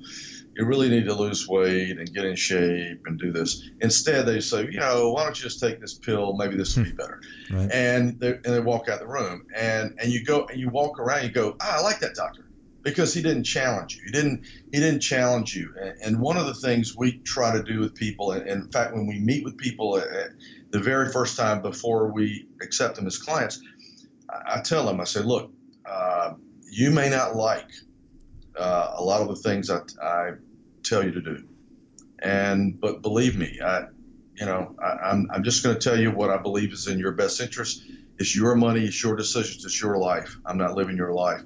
you 0.55 0.65
really 0.65 0.89
need 0.89 1.05
to 1.05 1.13
lose 1.13 1.47
weight 1.47 1.97
and 1.97 2.11
get 2.13 2.25
in 2.25 2.35
shape 2.35 3.01
and 3.05 3.19
do 3.19 3.31
this. 3.31 3.69
Instead, 3.81 4.25
they 4.25 4.39
say, 4.39 4.67
you 4.71 4.79
know, 4.79 5.11
why 5.11 5.23
don't 5.23 5.37
you 5.37 5.43
just 5.43 5.59
take 5.59 5.81
this 5.81 5.93
pill? 5.93 6.33
Maybe 6.33 6.55
this 6.55 6.77
will 6.77 6.85
be 6.85 6.91
hmm. 6.91 6.95
better. 6.97 7.21
Right. 7.51 7.71
And 7.71 8.19
they 8.19 8.33
and 8.33 8.45
they 8.45 8.61
walk 8.61 8.87
out 8.87 8.99
the 8.99 9.07
room, 9.07 9.47
and 9.55 9.95
and 9.99 10.11
you 10.11 10.23
go 10.23 10.45
and 10.45 10.59
you 10.59 10.69
walk 10.69 10.99
around, 10.99 11.19
and 11.19 11.27
you 11.27 11.33
go, 11.33 11.57
ah, 11.59 11.79
I 11.79 11.81
like 11.81 11.99
that 11.99 12.15
doctor 12.15 12.44
because 12.85 13.15
he 13.15 13.21
didn't 13.23 13.43
challenge 13.43 13.97
you. 13.97 14.03
He 14.05 14.11
didn't 14.11 14.45
he 14.71 14.79
didn't 14.79 15.01
challenge 15.01 15.55
you. 15.55 15.73
And, 16.01 16.21
one 16.21 16.37
of 16.37 16.45
the 16.45 16.53
things 16.53 16.95
we 16.95 17.17
try 17.17 17.51
to 17.51 17.63
do 17.63 17.79
with 17.79 17.95
people, 17.95 18.31
and 18.31 18.47
in 18.47 18.71
fact, 18.71 18.93
when 18.93 19.07
we 19.07 19.19
meet 19.19 19.43
with 19.43 19.57
people 19.57 20.01
the 20.69 20.79
very 20.79 21.11
first 21.11 21.35
time 21.35 21.61
before 21.61 22.13
we 22.13 22.47
accept 22.61 22.95
them 22.95 23.07
as 23.07 23.17
clients, 23.17 23.59
I, 24.29 24.61
tell 24.61 24.85
them, 24.85 25.01
I 25.01 25.03
say, 25.03 25.21
look, 25.21 25.51
uh, 25.85 26.33
you 26.69 26.91
may 26.91 27.09
not 27.09 27.35
like 27.35 27.69
uh, 28.57 28.93
a 28.95 29.03
lot 29.03 29.21
of 29.21 29.29
the 29.29 29.35
things 29.35 29.69
I, 29.69 29.81
I 30.01 30.31
tell 30.83 31.03
you 31.03 31.11
to 31.11 31.21
do, 31.21 31.43
and 32.19 32.79
but 32.79 33.01
believe 33.01 33.35
me, 33.35 33.59
I, 33.63 33.85
you 34.35 34.45
know, 34.45 34.75
I, 34.81 35.09
I'm 35.09 35.27
I'm 35.33 35.43
just 35.43 35.63
going 35.63 35.75
to 35.75 35.81
tell 35.81 35.99
you 35.99 36.11
what 36.11 36.29
I 36.29 36.37
believe 36.37 36.71
is 36.71 36.87
in 36.87 36.99
your 36.99 37.13
best 37.13 37.41
interest. 37.41 37.83
It's 38.17 38.35
your 38.35 38.55
money, 38.55 38.85
it's 38.85 39.03
your 39.03 39.15
decisions, 39.15 39.65
it's 39.65 39.81
your 39.81 39.97
life. 39.97 40.37
I'm 40.45 40.57
not 40.57 40.75
living 40.75 40.97
your 40.97 41.13
life 41.13 41.41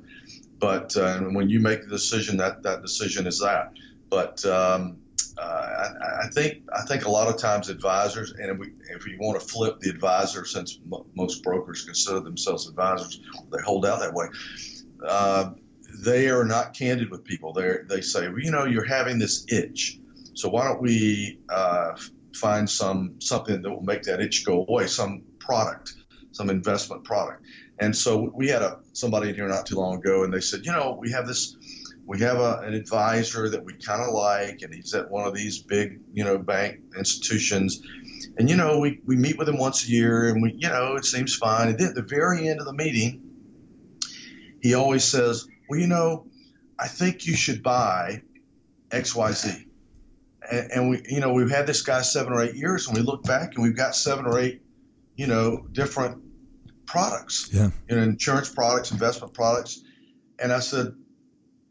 but 0.60 0.95
uh, 0.97 1.19
when 1.19 1.49
you 1.49 1.60
make 1.60 1.84
the 1.84 1.88
decision, 1.88 2.38
that 2.38 2.63
that 2.63 2.82
decision 2.82 3.25
is 3.25 3.39
that. 3.39 3.71
But 4.10 4.43
um, 4.45 4.97
uh, 5.38 5.41
I, 5.41 6.25
I, 6.25 6.27
think 6.34 6.63
I 6.73 6.82
think 6.84 7.05
a 7.05 7.10
lot 7.10 7.27
of 7.27 7.38
times 7.38 7.69
advisors, 7.69 8.32
and 8.32 8.51
if, 8.51 8.58
we, 8.58 8.73
if 8.89 9.08
you 9.08 9.17
want 9.19 9.39
to 9.39 9.47
flip 9.47 9.79
the 9.79 9.89
advisor, 9.89 10.45
since 10.45 10.79
m- 10.91 11.03
most 11.15 11.43
brokers 11.43 11.84
consider 11.84 12.19
themselves 12.19 12.67
advisors, 12.67 13.21
they 13.51 13.62
hold 13.62 13.86
out 13.86 13.99
that 13.99 14.13
way. 14.13 14.27
Uh, 15.05 15.51
they 16.03 16.29
are 16.29 16.43
not 16.43 16.73
candid 16.73 17.10
with 17.10 17.23
people. 17.23 17.53
They 17.53 17.77
they 17.88 18.01
say, 18.01 18.27
well, 18.27 18.39
you 18.39 18.51
know, 18.51 18.65
you're 18.65 18.86
having 18.86 19.17
this 19.17 19.45
itch, 19.47 19.99
so 20.34 20.49
why 20.49 20.67
don't 20.67 20.82
we 20.82 21.39
uh, 21.49 21.97
find 22.36 22.69
some 22.69 23.15
something 23.19 23.62
that 23.62 23.69
will 23.69 23.82
make 23.82 24.03
that 24.03 24.19
itch 24.19 24.45
go 24.45 24.65
away, 24.67 24.88
some 24.88 25.23
product, 25.39 25.93
some 26.31 26.49
investment 26.49 27.03
product. 27.03 27.43
And 27.79 27.95
so 27.95 28.31
we 28.33 28.49
had 28.49 28.61
a 28.61 28.79
somebody 28.93 29.29
in 29.29 29.35
here 29.35 29.47
not 29.47 29.65
too 29.65 29.75
long 29.75 29.97
ago, 29.97 30.23
and 30.23 30.33
they 30.33 30.41
said, 30.41 30.65
you 30.65 30.71
know, 30.71 30.97
we 30.99 31.11
have 31.11 31.27
this, 31.27 31.55
we 32.05 32.19
have 32.19 32.37
a, 32.37 32.59
an 32.65 32.73
advisor 32.73 33.49
that 33.49 33.63
we 33.63 33.73
kind 33.73 34.01
of 34.01 34.13
like, 34.13 34.61
and 34.61 34.73
he's 34.73 34.93
at 34.93 35.09
one 35.09 35.25
of 35.25 35.33
these 35.33 35.59
big, 35.59 35.99
you 36.13 36.23
know, 36.23 36.37
bank 36.37 36.79
institutions, 36.97 37.81
and 38.37 38.49
you 38.49 38.57
know, 38.57 38.79
we 38.79 38.99
we 39.05 39.15
meet 39.15 39.37
with 39.37 39.47
him 39.47 39.57
once 39.57 39.87
a 39.87 39.89
year, 39.89 40.27
and 40.27 40.41
we, 40.41 40.53
you 40.57 40.67
know, 40.67 40.95
it 40.95 41.05
seems 41.05 41.35
fine. 41.35 41.69
And 41.69 41.79
then 41.79 41.89
at 41.89 41.95
the 41.95 42.01
very 42.01 42.47
end 42.47 42.59
of 42.59 42.65
the 42.65 42.73
meeting, 42.73 43.21
he 44.61 44.73
always 44.73 45.05
says, 45.05 45.47
well, 45.69 45.79
you 45.79 45.87
know, 45.87 46.27
I 46.77 46.87
think 46.87 47.25
you 47.25 47.35
should 47.35 47.63
buy 47.63 48.23
X 48.91 49.15
Y 49.15 49.31
Z. 49.31 49.65
And, 50.51 50.71
and 50.71 50.89
we, 50.89 51.01
you 51.07 51.19
know, 51.21 51.33
we've 51.33 51.49
had 51.49 51.67
this 51.67 51.81
guy 51.81 52.01
seven 52.01 52.33
or 52.33 52.41
eight 52.41 52.55
years, 52.55 52.87
and 52.87 52.97
we 52.97 53.03
look 53.03 53.23
back 53.23 53.55
and 53.55 53.63
we've 53.63 53.77
got 53.77 53.95
seven 53.95 54.25
or 54.25 54.39
eight, 54.39 54.61
you 55.19 55.27
know, 55.27 55.65
different 55.73 56.23
products, 56.86 57.49
yeah, 57.51 57.71
you 57.89 57.95
know, 57.97 58.03
insurance 58.03 58.47
products, 58.47 58.91
investment 58.91 59.34
products. 59.34 59.84
And 60.41 60.53
I 60.53 60.60
said, 60.60 60.93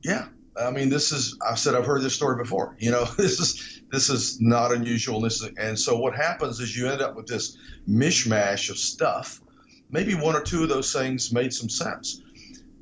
yeah, 0.04 0.28
I 0.54 0.70
mean, 0.70 0.90
this 0.90 1.12
is, 1.12 1.38
I 1.40 1.54
said, 1.54 1.74
I've 1.74 1.86
heard 1.86 2.02
this 2.02 2.14
story 2.14 2.36
before, 2.36 2.76
you 2.78 2.90
know, 2.90 3.04
this 3.16 3.40
is, 3.40 3.80
this 3.90 4.10
is 4.10 4.38
not 4.38 4.70
unusual. 4.70 5.22
This 5.22 5.40
is, 5.40 5.48
and 5.56 5.78
so 5.78 5.96
what 5.96 6.14
happens 6.14 6.60
is 6.60 6.76
you 6.76 6.90
end 6.90 7.00
up 7.00 7.16
with 7.16 7.26
this 7.26 7.56
mishmash 7.88 8.68
of 8.68 8.76
stuff. 8.76 9.40
Maybe 9.90 10.14
one 10.14 10.36
or 10.36 10.42
two 10.42 10.64
of 10.64 10.68
those 10.68 10.92
things 10.92 11.32
made 11.32 11.54
some 11.54 11.70
sense, 11.70 12.20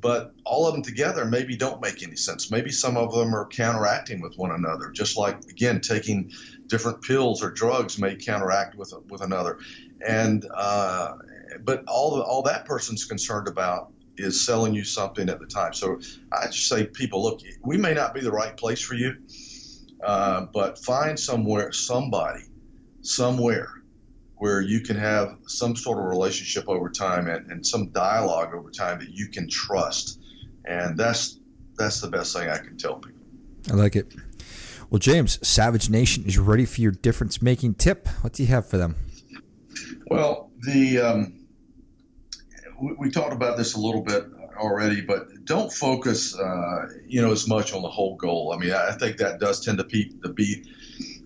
but 0.01 0.33
all 0.45 0.67
of 0.67 0.75
them 0.75 0.83
together 0.83 1.25
maybe 1.27 1.57
don't 1.57 1.81
make 1.81 2.03
any 2.03 2.17
sense. 2.17 2.51
Maybe 2.51 2.73
some 2.73 2.97
of 2.97 3.15
them 3.15 3.37
are 3.37 3.47
counteracting 3.47 4.21
with 4.21 4.35
one 4.37 4.51
another, 4.51 4.91
just 4.91 5.17
like, 5.17 5.45
again, 5.45 5.81
taking 5.81 6.33
different 6.67 7.03
pills 7.03 7.45
or 7.45 7.53
drugs 7.53 8.01
may 8.01 8.17
counteract 8.17 8.75
with, 8.75 8.93
with 9.09 9.21
another. 9.21 9.61
And, 10.07 10.47
uh, 10.53 11.15
but 11.61 11.85
all 11.87 12.17
the, 12.17 12.23
all 12.23 12.43
that 12.43 12.65
person's 12.65 13.05
concerned 13.05 13.49
about 13.49 13.93
is 14.17 14.45
selling 14.45 14.75
you 14.75 14.85
something 14.85 15.29
at 15.29 15.39
the 15.39 15.47
time. 15.47 15.73
So 15.75 16.01
I 16.33 16.47
just 16.47 16.69
say, 16.69 16.87
people, 16.87 17.23
look, 17.23 17.41
we 17.63 17.77
may 17.77 17.95
not 17.95 18.15
be 18.15 18.21
the 18.21 18.33
right 18.33 18.57
place 18.57 18.81
for 18.81 18.95
you, 18.95 19.17
uh, 20.03 20.47
but 20.53 20.79
find 20.79 21.19
somewhere, 21.19 21.73
somebody, 21.73 22.45
somewhere 23.03 23.71
where 24.39 24.61
you 24.61 24.81
can 24.81 24.97
have 24.97 25.37
some 25.47 25.77
sort 25.77 25.99
of 25.99 26.05
relationship 26.05 26.69
over 26.69 26.91
time 26.91 27.29
and, 27.29 27.51
and 27.51 27.67
some 27.67 27.89
dialogue 27.89 28.55
over 28.55 28.71
time 28.71 28.99
that 28.99 29.09
you 29.09 29.29
can 29.29 29.49
trust. 29.49 30.21
And 30.65 30.99
that's 30.99 31.39
that's 31.79 32.01
the 32.01 32.09
best 32.09 32.35
thing 32.35 32.49
I 32.49 32.59
can 32.59 32.77
tell 32.77 32.97
people. 32.97 33.21
I 33.71 33.75
like 33.75 33.97
it. 33.97 34.15
Well, 34.91 34.99
James, 34.99 35.47
Savage 35.47 35.91
Nation 35.91 36.25
is 36.25 36.39
ready 36.39 36.65
for 36.65 36.81
your 36.81 36.93
difference 36.93 37.43
making 37.43 37.75
tip. 37.75 38.09
What 38.21 38.33
do 38.33 38.43
you 38.43 38.49
have 38.49 38.67
for 38.67 38.79
them? 38.79 38.95
Well, 40.07 40.51
the 40.61 40.99
um, 40.99 41.47
we, 42.81 42.93
we, 42.99 43.11
talked 43.11 43.33
about 43.33 43.57
this 43.57 43.75
a 43.75 43.81
little 43.81 44.03
bit 44.03 44.25
already, 44.59 45.01
but 45.01 45.45
don't 45.45 45.73
focus, 45.73 46.39
uh, 46.39 46.87
you 47.07 47.23
know, 47.23 47.33
as 47.33 47.49
much 47.49 47.73
on 47.73 47.83
the 47.83 47.89
whole 47.89 48.17
goal. 48.17 48.53
I 48.53 48.59
mean, 48.59 48.73
I 48.73 48.93
think 48.93 49.19
that 49.19 49.41
does 49.41 49.65
tend 49.65 49.79
to, 49.79 49.85
pe- 49.85 50.11
to 50.23 50.29
be 50.29 50.71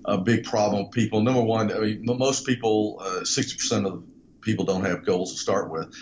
a 0.04 0.18
big 0.18 0.44
problem 0.44 0.90
people. 0.90 1.20
Number 1.20 1.42
one, 1.42 1.72
I 1.72 1.78
mean, 1.78 2.04
most 2.04 2.46
people, 2.46 3.00
uh, 3.00 3.24
sixty 3.24 3.54
uh, 3.54 3.58
percent 3.58 3.86
of 3.86 4.04
people 4.40 4.64
don't 4.64 4.84
have 4.84 5.04
goals 5.04 5.32
to 5.32 5.38
start 5.38 5.70
with. 5.70 5.94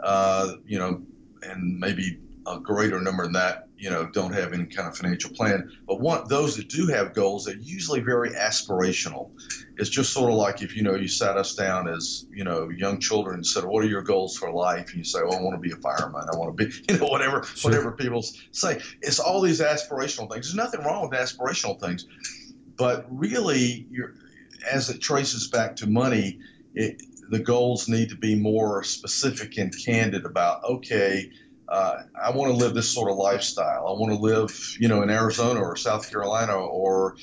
Uh, 0.00 0.52
you 0.64 0.78
know, 0.78 1.02
and 1.42 1.78
maybe 1.78 2.18
a 2.46 2.58
greater 2.60 3.00
number 3.00 3.24
than 3.24 3.32
that 3.32 3.67
you 3.78 3.90
know, 3.90 4.06
don't 4.06 4.32
have 4.32 4.52
any 4.52 4.66
kind 4.66 4.88
of 4.88 4.96
financial 4.96 5.30
plan. 5.30 5.70
But 5.86 6.00
one, 6.00 6.26
those 6.28 6.56
that 6.56 6.68
do 6.68 6.88
have 6.88 7.14
goals, 7.14 7.44
they're 7.44 7.56
usually 7.56 8.00
very 8.00 8.30
aspirational. 8.30 9.30
It's 9.76 9.88
just 9.88 10.12
sort 10.12 10.32
of 10.32 10.36
like 10.36 10.62
if, 10.62 10.76
you 10.76 10.82
know, 10.82 10.96
you 10.96 11.06
sat 11.06 11.36
us 11.36 11.54
down 11.54 11.88
as, 11.88 12.26
you 12.32 12.42
know, 12.42 12.70
young 12.70 12.98
children 12.98 13.36
and 13.36 13.46
said, 13.46 13.64
what 13.64 13.84
are 13.84 13.88
your 13.88 14.02
goals 14.02 14.36
for 14.36 14.50
life? 14.50 14.88
And 14.88 14.98
you 14.98 15.04
say, 15.04 15.20
oh, 15.22 15.30
I 15.30 15.40
want 15.40 15.54
to 15.54 15.60
be 15.60 15.72
a 15.72 15.76
fireman. 15.76 16.26
I 16.32 16.36
want 16.36 16.58
to 16.58 16.64
be, 16.66 16.74
you 16.92 16.98
know, 16.98 17.06
whatever, 17.06 17.44
sure. 17.44 17.70
whatever 17.70 17.92
people 17.92 18.22
say. 18.50 18.80
It's 19.00 19.20
all 19.20 19.40
these 19.40 19.60
aspirational 19.60 20.30
things. 20.30 20.46
There's 20.46 20.54
nothing 20.54 20.80
wrong 20.80 21.08
with 21.08 21.18
aspirational 21.18 21.80
things. 21.80 22.04
But 22.76 23.06
really, 23.10 23.86
you're, 23.90 24.14
as 24.68 24.90
it 24.90 25.00
traces 25.00 25.48
back 25.48 25.76
to 25.76 25.86
money, 25.86 26.40
it, 26.74 27.00
the 27.30 27.38
goals 27.38 27.88
need 27.88 28.08
to 28.08 28.16
be 28.16 28.34
more 28.34 28.82
specific 28.82 29.56
and 29.56 29.72
candid 29.84 30.24
about, 30.24 30.64
okay, 30.64 31.30
uh, 31.68 32.02
I 32.20 32.30
want 32.30 32.52
to 32.52 32.56
live 32.56 32.74
this 32.74 32.90
sort 32.90 33.10
of 33.10 33.16
lifestyle. 33.18 33.86
I 33.86 33.92
want 33.92 34.12
to 34.12 34.18
live, 34.18 34.76
you 34.80 34.88
know, 34.88 35.02
in 35.02 35.10
Arizona 35.10 35.60
or 35.60 35.76
South 35.76 36.10
Carolina 36.10 36.56
or 36.56 37.16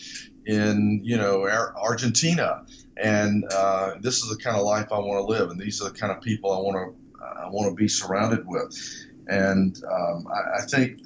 in, 0.45 1.01
you 1.03 1.17
know, 1.17 1.47
Argentina. 1.47 2.65
And 2.95 3.43
uh, 3.51 3.95
this 3.99 4.23
is 4.23 4.29
the 4.29 4.41
kind 4.41 4.55
of 4.55 4.63
life 4.63 4.87
I 4.91 4.99
want 4.99 5.19
to 5.19 5.25
live, 5.25 5.49
and 5.49 5.59
these 5.59 5.81
are 5.81 5.89
the 5.89 5.97
kind 5.97 6.13
of 6.13 6.21
people 6.21 6.51
I 6.51 6.59
want 6.59 6.75
to 6.75 7.05
I 7.25 7.49
want 7.49 7.69
to 7.69 7.75
be 7.75 7.87
surrounded 7.87 8.45
with. 8.45 8.77
And 9.27 9.75
um, 9.83 10.27
I, 10.27 10.61
I 10.61 10.65
think 10.65 10.99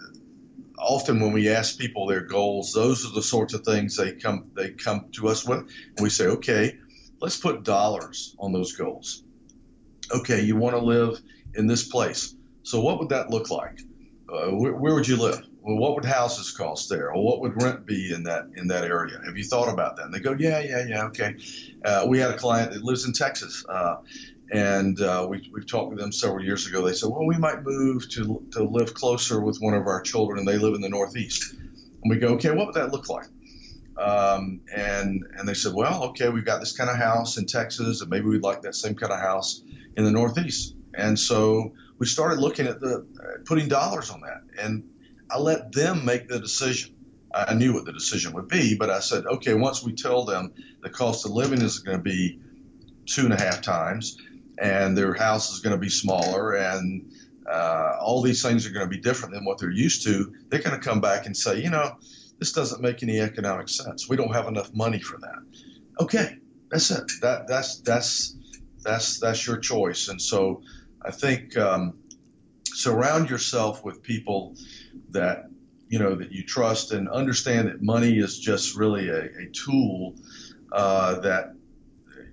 often 0.78 1.20
when 1.20 1.32
we 1.32 1.50
ask 1.50 1.78
people 1.80 2.08
their 2.08 2.22
goals, 2.22 2.74
those 2.74 3.06
are 3.06 3.14
the 3.14 3.24
sorts 3.24 3.54
of 3.54 3.64
things 3.64 3.96
they 3.96 4.14
come 4.14 4.52
they 4.54 4.72
come 4.72 5.06
to 5.14 5.30
us 5.30 5.48
with, 5.48 5.60
and 5.60 6.00
we 6.02 6.10
say, 6.10 6.28
okay, 6.28 6.78
let's 7.22 7.38
put 7.38 7.64
dollars 7.64 8.36
on 8.38 8.52
those 8.52 8.74
goals. 8.74 9.24
Okay, 10.12 10.42
you 10.42 10.58
want 10.58 10.76
to 10.76 10.82
live 10.82 11.20
in 11.56 11.68
this 11.68 11.88
place 11.88 12.36
so 12.70 12.80
what 12.82 13.00
would 13.00 13.10
that 13.10 13.32
look 13.32 13.50
like? 13.50 13.82
Uh, 14.32 14.52
where, 14.52 14.74
where, 14.74 14.94
would 14.94 15.08
you 15.08 15.16
live? 15.16 15.42
Well, 15.64 15.78
what 15.78 15.96
would 15.96 16.06
houses 16.06 16.52
cost 16.52 16.88
there, 16.88 17.12
or 17.12 17.26
what 17.26 17.42
would 17.42 17.60
rent 17.60 17.88
be 17.88 18.14
in 18.14 18.24
that 18.24 18.46
in 18.56 18.68
that 18.68 18.84
area? 18.84 19.20
Have 19.26 19.36
you 19.36 19.44
thought 19.44 19.74
about 19.74 19.96
that? 19.96 20.06
And 20.06 20.14
they 20.14 20.20
go, 20.20 20.36
yeah, 20.38 20.60
yeah, 20.60 20.86
yeah, 20.88 21.06
okay. 21.06 21.36
Uh, 21.84 22.06
we 22.08 22.20
had 22.20 22.30
a 22.30 22.38
client 22.38 22.72
that 22.74 22.84
lives 22.84 23.06
in 23.06 23.14
Texas, 23.14 23.66
uh, 23.68 23.96
and 24.52 25.02
uh, 25.02 25.26
we 25.28 25.50
we 25.52 25.66
talked 25.66 25.90
with 25.90 25.98
them 25.98 26.12
several 26.12 26.46
years 26.46 26.68
ago. 26.68 26.84
They 26.84 26.94
said, 26.94 27.10
well, 27.10 27.26
we 27.26 27.40
might 27.40 27.64
move 27.64 28.08
to 28.12 28.46
to 28.52 28.64
live 28.64 28.94
closer 28.94 29.42
with 29.42 29.58
one 29.58 29.74
of 29.74 29.88
our 29.88 30.02
children, 30.02 30.38
and 30.38 30.48
they 30.48 30.60
live 30.60 30.76
in 30.76 30.82
the 30.82 30.90
Northeast. 30.90 31.52
And 31.54 32.12
we 32.12 32.18
go, 32.18 32.36
okay, 32.36 32.52
what 32.52 32.68
would 32.68 32.76
that 32.76 32.92
look 32.92 33.10
like? 33.10 33.26
Um, 33.98 34.62
and 34.72 35.26
and 35.36 35.50
they 35.50 35.56
said, 35.56 35.74
well, 35.74 36.04
okay, 36.10 36.30
we've 36.30 36.46
got 36.46 36.60
this 36.60 36.78
kind 36.78 36.92
of 36.92 36.98
house 36.98 37.38
in 37.38 37.48
Texas, 37.48 38.02
and 38.02 38.12
maybe 38.12 38.28
we'd 38.28 38.44
like 38.44 38.62
that 38.62 38.76
same 38.76 38.94
kind 38.94 39.12
of 39.12 39.20
house 39.20 39.64
in 39.98 40.04
the 40.04 40.12
Northeast. 40.12 40.76
And 40.94 41.18
so 41.18 41.74
we 42.00 42.06
started 42.06 42.40
looking 42.40 42.66
at 42.66 42.80
the 42.80 43.06
uh, 43.20 43.44
putting 43.46 43.68
dollars 43.68 44.10
on 44.10 44.22
that, 44.22 44.42
and 44.64 44.90
I 45.30 45.38
let 45.38 45.72
them 45.72 46.06
make 46.06 46.28
the 46.28 46.40
decision. 46.40 46.96
I 47.32 47.54
knew 47.54 47.74
what 47.74 47.86
the 47.86 47.94
decision 47.94 48.34
would 48.34 48.48
be, 48.48 48.76
but 48.76 48.90
I 48.90 49.02
said, 49.02 49.26
okay, 49.28 49.54
once 49.54 49.84
we 49.84 49.94
tell 49.94 50.26
them 50.26 50.54
the 50.82 50.90
cost 50.90 51.26
of 51.26 51.32
living 51.32 51.62
is 51.62 51.80
going 51.80 51.98
to 51.98 52.04
be 52.04 52.40
two 53.06 53.26
and 53.26 53.34
a 53.34 53.40
half 53.40 53.62
times, 53.62 54.18
and 54.58 54.98
their 54.98 55.14
house 55.14 55.52
is 55.52 55.60
going 55.60 55.76
to 55.76 55.80
be 55.80 55.90
smaller, 55.90 56.56
and 56.56 57.12
uh, 57.48 57.98
all 58.02 58.24
these 58.24 58.42
things 58.42 58.66
are 58.66 58.72
going 58.72 58.86
to 58.86 58.90
be 58.90 59.02
different 59.02 59.36
than 59.36 59.46
what 59.46 59.60
they're 59.60 59.70
used 59.70 60.04
to, 60.06 60.34
they're 60.48 60.62
going 60.62 60.80
to 60.80 60.84
come 60.84 61.02
back 61.02 61.26
and 61.26 61.36
say, 61.36 61.62
you 61.62 61.70
know, 61.70 61.98
this 62.40 62.54
doesn't 62.54 62.82
make 62.82 63.04
any 63.04 63.20
economic 63.20 63.70
sense. 63.70 64.08
We 64.08 64.16
don't 64.16 64.34
have 64.34 64.48
enough 64.48 64.74
money 64.74 65.00
for 65.00 65.18
that. 65.18 65.40
Okay, 66.00 66.38
that's 66.72 66.90
it. 66.92 67.12
That 67.22 67.48
that's 67.48 67.82
that's 67.82 68.36
that's 68.82 69.20
that's 69.20 69.46
your 69.46 69.58
choice. 69.58 70.08
And 70.08 70.22
so 70.22 70.62
I 71.02 71.12
think 71.12 71.58
um, 71.58 72.00
surround 72.66 73.30
yourself 73.30 73.84
with 73.84 74.04
people 74.04 74.56
that 75.12 75.46
you 75.88 76.00
know 76.00 76.16
that 76.16 76.32
you 76.32 76.44
trust 76.44 76.92
and 76.92 77.10
understand 77.10 77.68
that 77.68 77.82
money 77.82 78.18
is 78.18 78.38
just 78.40 78.76
really 78.76 79.10
a, 79.10 79.24
a 79.24 79.50
tool 79.52 80.16
uh, 80.72 81.20
that 81.22 81.54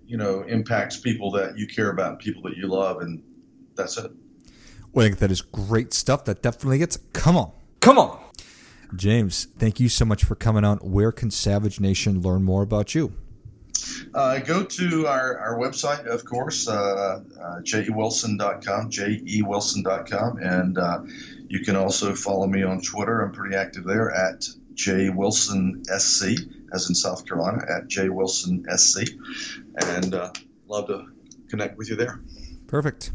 you 0.07 0.17
know 0.17 0.43
impacts 0.43 0.99
people 0.99 1.33
that 1.33 1.59
you 1.59 1.67
care 1.67 1.91
about 1.91 2.11
and 2.11 2.19
people 2.19 2.43
that 2.43 2.57
you 2.57 2.67
love, 2.67 3.01
and 3.01 3.23
that's 3.75 3.97
it. 3.99 4.11
Well, 4.93 5.05
I 5.05 5.09
think 5.09 5.21
that 5.21 5.31
is 5.31 5.43
great 5.43 5.93
stuff. 5.93 6.25
That 6.25 6.43
definitely 6.43 6.79
gets. 6.79 6.99
Come 7.13 7.37
on, 7.37 7.53
come 7.81 7.99
on, 7.99 8.19
James. 8.95 9.47
Thank 9.59 9.81
you 9.81 9.89
so 9.89 10.05
much 10.05 10.25
for 10.25 10.35
coming 10.35 10.65
on. 10.65 10.79
Where 10.79 11.13
can 11.13 11.31
Savage 11.31 11.81
Nation 11.81 12.21
learn 12.21 12.43
more 12.43 12.63
about 12.63 12.95
you? 12.95 13.15
Uh, 14.17 14.39
go 14.39 14.65
to 14.65 15.07
our, 15.07 15.39
our 15.39 15.59
website, 15.59 16.07
of 16.07 16.25
course, 16.25 16.67
uh, 16.69 17.21
uh, 17.39 17.61
jewilson.com, 17.61 18.91
jewilson.com, 18.91 20.39
and 20.39 20.79
uh, 20.79 21.01
you 21.49 21.61
can 21.61 21.77
also 21.77 22.15
follow 22.15 22.47
me 22.47 22.63
on 22.63 22.81
Twitter. 22.81 23.21
I'm 23.21 23.33
pretty 23.33 23.57
active 23.57 23.85
there 23.85 24.11
at 24.11 24.49
jwilsonsc, 24.73 26.53
as 26.73 26.89
in 26.89 26.95
South 26.95 27.27
Carolina, 27.27 27.63
at 27.69 27.89
jwilsonsc, 27.89 29.11
and 29.85 30.15
uh, 30.15 30.33
love 30.67 30.87
to 30.87 31.09
connect 31.51 31.77
with 31.77 31.91
you 31.91 31.97
there. 31.97 32.19
Perfect. 32.69 33.13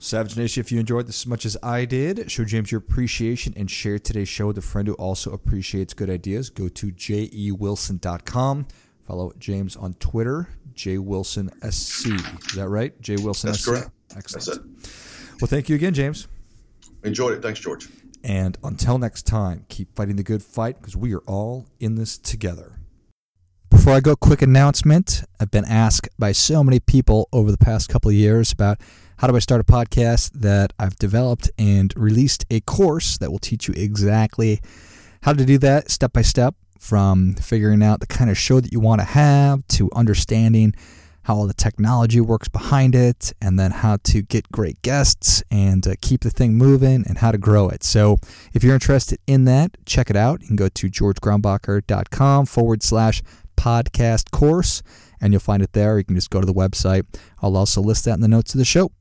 Savage 0.00 0.36
Nation, 0.36 0.60
if 0.60 0.72
you 0.72 0.80
enjoyed 0.80 1.06
this 1.06 1.22
as 1.22 1.26
much 1.28 1.46
as 1.46 1.56
I 1.62 1.84
did, 1.84 2.32
show 2.32 2.44
James 2.44 2.72
your 2.72 2.80
appreciation 2.80 3.54
and 3.56 3.70
share 3.70 4.00
today's 4.00 4.28
show 4.28 4.48
with 4.48 4.58
a 4.58 4.62
friend 4.62 4.88
who 4.88 4.94
also 4.94 5.30
appreciates 5.30 5.94
good 5.94 6.10
ideas. 6.10 6.50
Go 6.50 6.66
to 6.66 6.88
jewilson.com. 6.88 8.66
Follow 9.06 9.32
James 9.38 9.76
on 9.76 9.94
Twitter, 9.94 10.48
J 10.74 10.98
Wilson 10.98 11.50
SC. 11.70 12.06
Is 12.06 12.54
that 12.56 12.68
right? 12.68 12.98
J 13.00 13.16
Wilson 13.16 13.50
That's 13.50 13.60
SC. 13.62 13.68
correct. 13.68 13.90
Excellent. 14.16 14.66
Well, 15.40 15.48
thank 15.48 15.68
you 15.68 15.76
again, 15.76 15.94
James. 15.94 16.26
Enjoyed 17.04 17.34
it. 17.34 17.42
Thanks, 17.42 17.60
George. 17.60 17.88
And 18.24 18.58
until 18.64 18.98
next 18.98 19.22
time, 19.22 19.64
keep 19.68 19.94
fighting 19.94 20.16
the 20.16 20.24
good 20.24 20.42
fight 20.42 20.80
because 20.80 20.96
we 20.96 21.14
are 21.14 21.20
all 21.26 21.66
in 21.78 21.94
this 21.94 22.18
together. 22.18 22.80
Before 23.70 23.92
I 23.92 24.00
go, 24.00 24.16
quick 24.16 24.42
announcement. 24.42 25.22
I've 25.38 25.50
been 25.50 25.64
asked 25.64 26.08
by 26.18 26.32
so 26.32 26.64
many 26.64 26.80
people 26.80 27.28
over 27.32 27.52
the 27.52 27.58
past 27.58 27.88
couple 27.88 28.08
of 28.08 28.16
years 28.16 28.50
about 28.50 28.80
how 29.18 29.28
do 29.28 29.36
I 29.36 29.38
start 29.38 29.60
a 29.60 29.64
podcast 29.64 30.32
that 30.40 30.72
I've 30.78 30.96
developed 30.96 31.50
and 31.58 31.94
released 31.96 32.44
a 32.50 32.60
course 32.60 33.18
that 33.18 33.30
will 33.30 33.38
teach 33.38 33.68
you 33.68 33.74
exactly 33.76 34.60
how 35.22 35.32
to 35.32 35.44
do 35.44 35.58
that 35.58 35.90
step 35.90 36.12
by 36.12 36.22
step 36.22 36.54
from 36.78 37.34
figuring 37.34 37.82
out 37.82 38.00
the 38.00 38.06
kind 38.06 38.30
of 38.30 38.38
show 38.38 38.60
that 38.60 38.72
you 38.72 38.80
want 38.80 39.00
to 39.00 39.04
have 39.04 39.66
to 39.68 39.90
understanding 39.94 40.74
how 41.26 41.34
all 41.34 41.46
the 41.48 41.54
technology 41.54 42.20
works 42.20 42.46
behind 42.46 42.94
it, 42.94 43.32
and 43.42 43.58
then 43.58 43.72
how 43.72 43.96
to 44.04 44.22
get 44.22 44.50
great 44.52 44.80
guests 44.82 45.42
and 45.50 45.84
uh, 45.84 45.94
keep 46.00 46.20
the 46.20 46.30
thing 46.30 46.54
moving 46.54 47.04
and 47.08 47.18
how 47.18 47.32
to 47.32 47.38
grow 47.38 47.68
it. 47.68 47.82
So, 47.82 48.18
if 48.54 48.62
you're 48.62 48.74
interested 48.74 49.18
in 49.26 49.44
that, 49.46 49.76
check 49.86 50.08
it 50.08 50.14
out. 50.14 50.42
You 50.42 50.46
can 50.46 50.56
go 50.56 50.68
to 50.68 50.88
georgegrumbacher.com 50.88 52.46
forward 52.46 52.84
slash 52.84 53.22
podcast 53.56 54.30
course, 54.30 54.84
and 55.20 55.32
you'll 55.32 55.40
find 55.40 55.64
it 55.64 55.72
there. 55.72 55.98
You 55.98 56.04
can 56.04 56.14
just 56.14 56.30
go 56.30 56.40
to 56.40 56.46
the 56.46 56.54
website. 56.54 57.02
I'll 57.42 57.56
also 57.56 57.80
list 57.80 58.04
that 58.04 58.14
in 58.14 58.20
the 58.20 58.28
notes 58.28 58.54
of 58.54 58.58
the 58.58 58.64
show. 58.64 58.92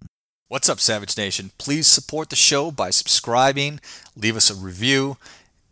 What's 0.47 0.67
up, 0.67 0.79
Savage 0.79 1.15
Nation? 1.17 1.51
Please 1.59 1.85
support 1.85 2.31
the 2.31 2.35
show 2.35 2.71
by 2.71 2.89
subscribing, 2.89 3.79
leave 4.15 4.35
us 4.35 4.49
a 4.49 4.55
review 4.55 5.17